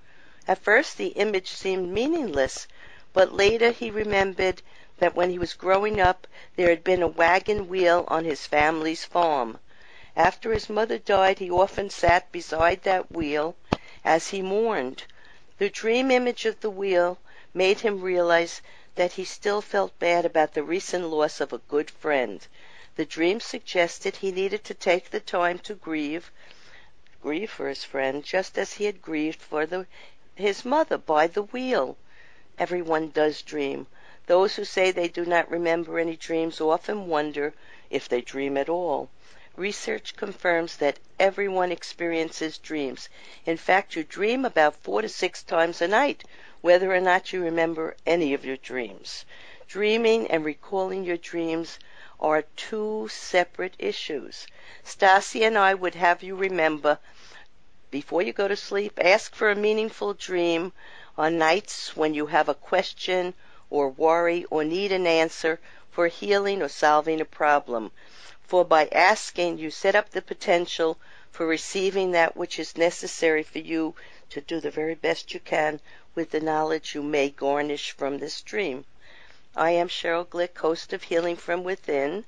At 0.47 0.59
first 0.59 0.97
the 0.97 1.07
image 1.09 1.51
seemed 1.51 1.91
meaningless, 1.91 2.67
but 3.13 3.33
later 3.33 3.71
he 3.71 3.89
remembered 3.89 4.61
that 4.99 5.15
when 5.15 5.29
he 5.29 5.39
was 5.39 5.53
growing 5.53 5.99
up 5.99 6.27
there 6.55 6.69
had 6.69 6.83
been 6.83 7.01
a 7.01 7.07
wagon 7.07 7.67
wheel 7.67 8.05
on 8.07 8.25
his 8.25 8.45
family's 8.45 9.05
farm. 9.05 9.59
After 10.15 10.53
his 10.53 10.69
mother 10.69 10.97
died 10.97 11.39
he 11.39 11.49
often 11.49 11.89
sat 11.89 12.31
beside 12.31 12.83
that 12.83 13.11
wheel 13.11 13.55
as 14.03 14.29
he 14.29 14.41
mourned. 14.41 15.03
The 15.57 15.69
dream 15.69 16.11
image 16.11 16.45
of 16.45 16.61
the 16.61 16.69
wheel 16.69 17.17
made 17.53 17.79
him 17.79 18.01
realize 18.01 18.61
that 18.95 19.13
he 19.13 19.25
still 19.25 19.61
felt 19.61 19.99
bad 19.99 20.25
about 20.25 20.53
the 20.53 20.63
recent 20.63 21.05
loss 21.07 21.41
of 21.41 21.51
a 21.53 21.57
good 21.57 21.91
friend. 21.91 22.47
The 22.95 23.05
dream 23.05 23.39
suggested 23.39 24.15
he 24.15 24.31
needed 24.31 24.63
to 24.63 24.73
take 24.73 25.09
the 25.09 25.19
time 25.19 25.59
to 25.59 25.75
grieve, 25.75 26.31
grieve 27.21 27.51
for 27.51 27.67
his 27.67 27.83
friend, 27.83 28.23
just 28.23 28.57
as 28.57 28.73
he 28.73 28.85
had 28.85 29.01
grieved 29.01 29.41
for 29.41 29.65
the, 29.65 29.85
his 30.35 30.63
mother 30.63 30.97
by 30.97 31.27
the 31.27 31.43
wheel. 31.43 31.97
Everyone 32.57 33.09
does 33.09 33.41
dream. 33.41 33.87
Those 34.27 34.55
who 34.55 34.63
say 34.63 34.91
they 34.91 35.09
do 35.09 35.25
not 35.25 35.51
remember 35.51 35.99
any 35.99 36.15
dreams 36.15 36.61
often 36.61 37.07
wonder 37.07 37.53
if 37.89 38.07
they 38.07 38.21
dream 38.21 38.55
at 38.57 38.69
all. 38.69 39.09
Research 39.57 40.15
confirms 40.15 40.77
that 40.77 40.99
everyone 41.19 41.71
experiences 41.71 42.57
dreams. 42.57 43.09
In 43.45 43.57
fact, 43.57 43.95
you 43.95 44.03
dream 44.03 44.45
about 44.45 44.75
four 44.75 45.01
to 45.01 45.09
six 45.09 45.43
times 45.43 45.81
a 45.81 45.87
night, 45.87 46.23
whether 46.65 46.91
or 46.91 46.99
not 46.99 47.31
you 47.31 47.43
remember 47.43 47.95
any 48.07 48.33
of 48.33 48.43
your 48.43 48.57
dreams. 48.57 49.23
Dreaming 49.67 50.25
and 50.31 50.43
recalling 50.43 51.03
your 51.03 51.15
dreams 51.15 51.77
are 52.19 52.41
two 52.55 53.07
separate 53.07 53.75
issues. 53.77 54.47
Stase 54.83 55.45
and 55.45 55.59
I 55.59 55.75
would 55.75 55.93
have 55.93 56.23
you 56.23 56.35
remember 56.35 56.97
before 57.91 58.23
you 58.23 58.33
go 58.33 58.47
to 58.47 58.55
sleep, 58.55 58.97
ask 58.99 59.35
for 59.35 59.51
a 59.51 59.55
meaningful 59.55 60.15
dream 60.15 60.73
on 61.15 61.37
nights 61.37 61.95
when 61.95 62.15
you 62.15 62.25
have 62.25 62.49
a 62.49 62.55
question 62.55 63.35
or 63.69 63.89
worry 63.89 64.43
or 64.49 64.63
need 64.63 64.91
an 64.91 65.05
answer 65.05 65.59
for 65.91 66.07
healing 66.07 66.63
or 66.63 66.67
solving 66.67 67.21
a 67.21 67.25
problem 67.25 67.91
for 68.41 68.65
by 68.65 68.87
asking 68.91 69.59
you 69.59 69.69
set 69.69 69.93
up 69.93 70.09
the 70.09 70.21
potential 70.21 70.97
for 71.29 71.45
receiving 71.45 72.11
that 72.13 72.35
which 72.35 72.57
is 72.57 72.75
necessary 72.75 73.43
for 73.43 73.59
you 73.59 73.93
to 74.31 74.41
do 74.41 74.59
the 74.59 74.71
very 74.71 74.95
best 74.95 75.31
you 75.31 75.39
can 75.39 75.79
with 76.15 76.31
the 76.31 76.39
knowledge 76.39 76.95
you 76.95 77.03
may 77.03 77.29
garnish 77.29 77.91
from 77.91 78.17
this 78.17 78.41
dream. 78.41 78.85
I 79.55 79.71
am 79.71 79.89
Sheryl 79.89 80.25
Glick, 80.25 80.57
host 80.57 80.93
of 80.93 81.03
Healing 81.03 81.35
from 81.35 81.63
Within, 81.63 82.25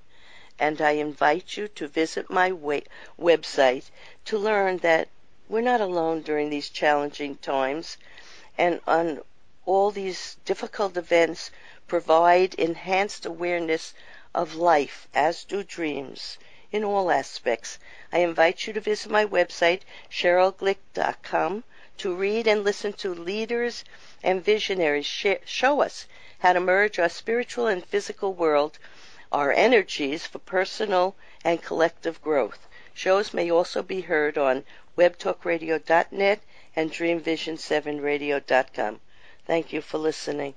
and 0.60 0.82
I 0.82 0.92
invite 0.92 1.56
you 1.56 1.68
to 1.70 1.88
visit 1.88 2.30
my 2.30 2.52
website 2.52 3.90
to 4.26 4.38
learn 4.38 4.78
that 4.78 5.08
we're 5.50 5.62
not 5.62 5.80
alone 5.80 6.22
during 6.22 6.50
these 6.50 6.70
challenging 6.70 7.38
times, 7.38 7.98
and 8.58 8.82
on 8.86 9.22
all 9.66 9.92
these 9.92 10.36
difficult 10.46 10.98
events 10.98 11.52
provide 11.88 12.54
enhanced 12.56 13.26
awareness 13.26 13.94
of 14.34 14.56
life, 14.56 15.08
as 15.14 15.44
do 15.46 15.64
dreams, 15.64 16.38
in 16.72 16.84
all 16.84 17.10
aspects. 17.10 17.80
I 18.12 18.20
invite 18.20 18.68
you 18.68 18.74
to 18.74 18.82
visit 18.82 19.10
my 19.10 19.26
website, 19.26 19.82
SherylGlick.com, 20.12 21.64
to 21.98 22.16
read 22.16 22.48
and 22.48 22.64
listen 22.64 22.94
to 22.94 23.14
leaders 23.14 23.84
and 24.24 24.44
visionaries 24.44 25.06
show 25.06 25.82
us 25.82 26.08
how 26.40 26.54
to 26.54 26.60
merge 26.60 26.98
our 27.00 27.10
spiritual 27.10 27.66
and 27.68 27.86
physical 27.86 28.34
world, 28.34 28.78
our 29.32 29.52
energies 29.52 30.26
for 30.28 30.40
personal 30.40 31.16
and 31.44 31.62
collective 31.62 32.20
growth. 32.22 32.68
Shows 32.94 33.34
may 33.34 33.52
also 33.52 33.84
be 33.84 34.00
heard 34.02 34.38
on 34.38 34.64
webtalkradio.net 34.98 36.40
and 36.76 36.92
dreamvision7radio.com. 36.92 39.00
Thank 39.46 39.74
you 39.74 39.82
for 39.82 39.98
listening. 39.98 40.54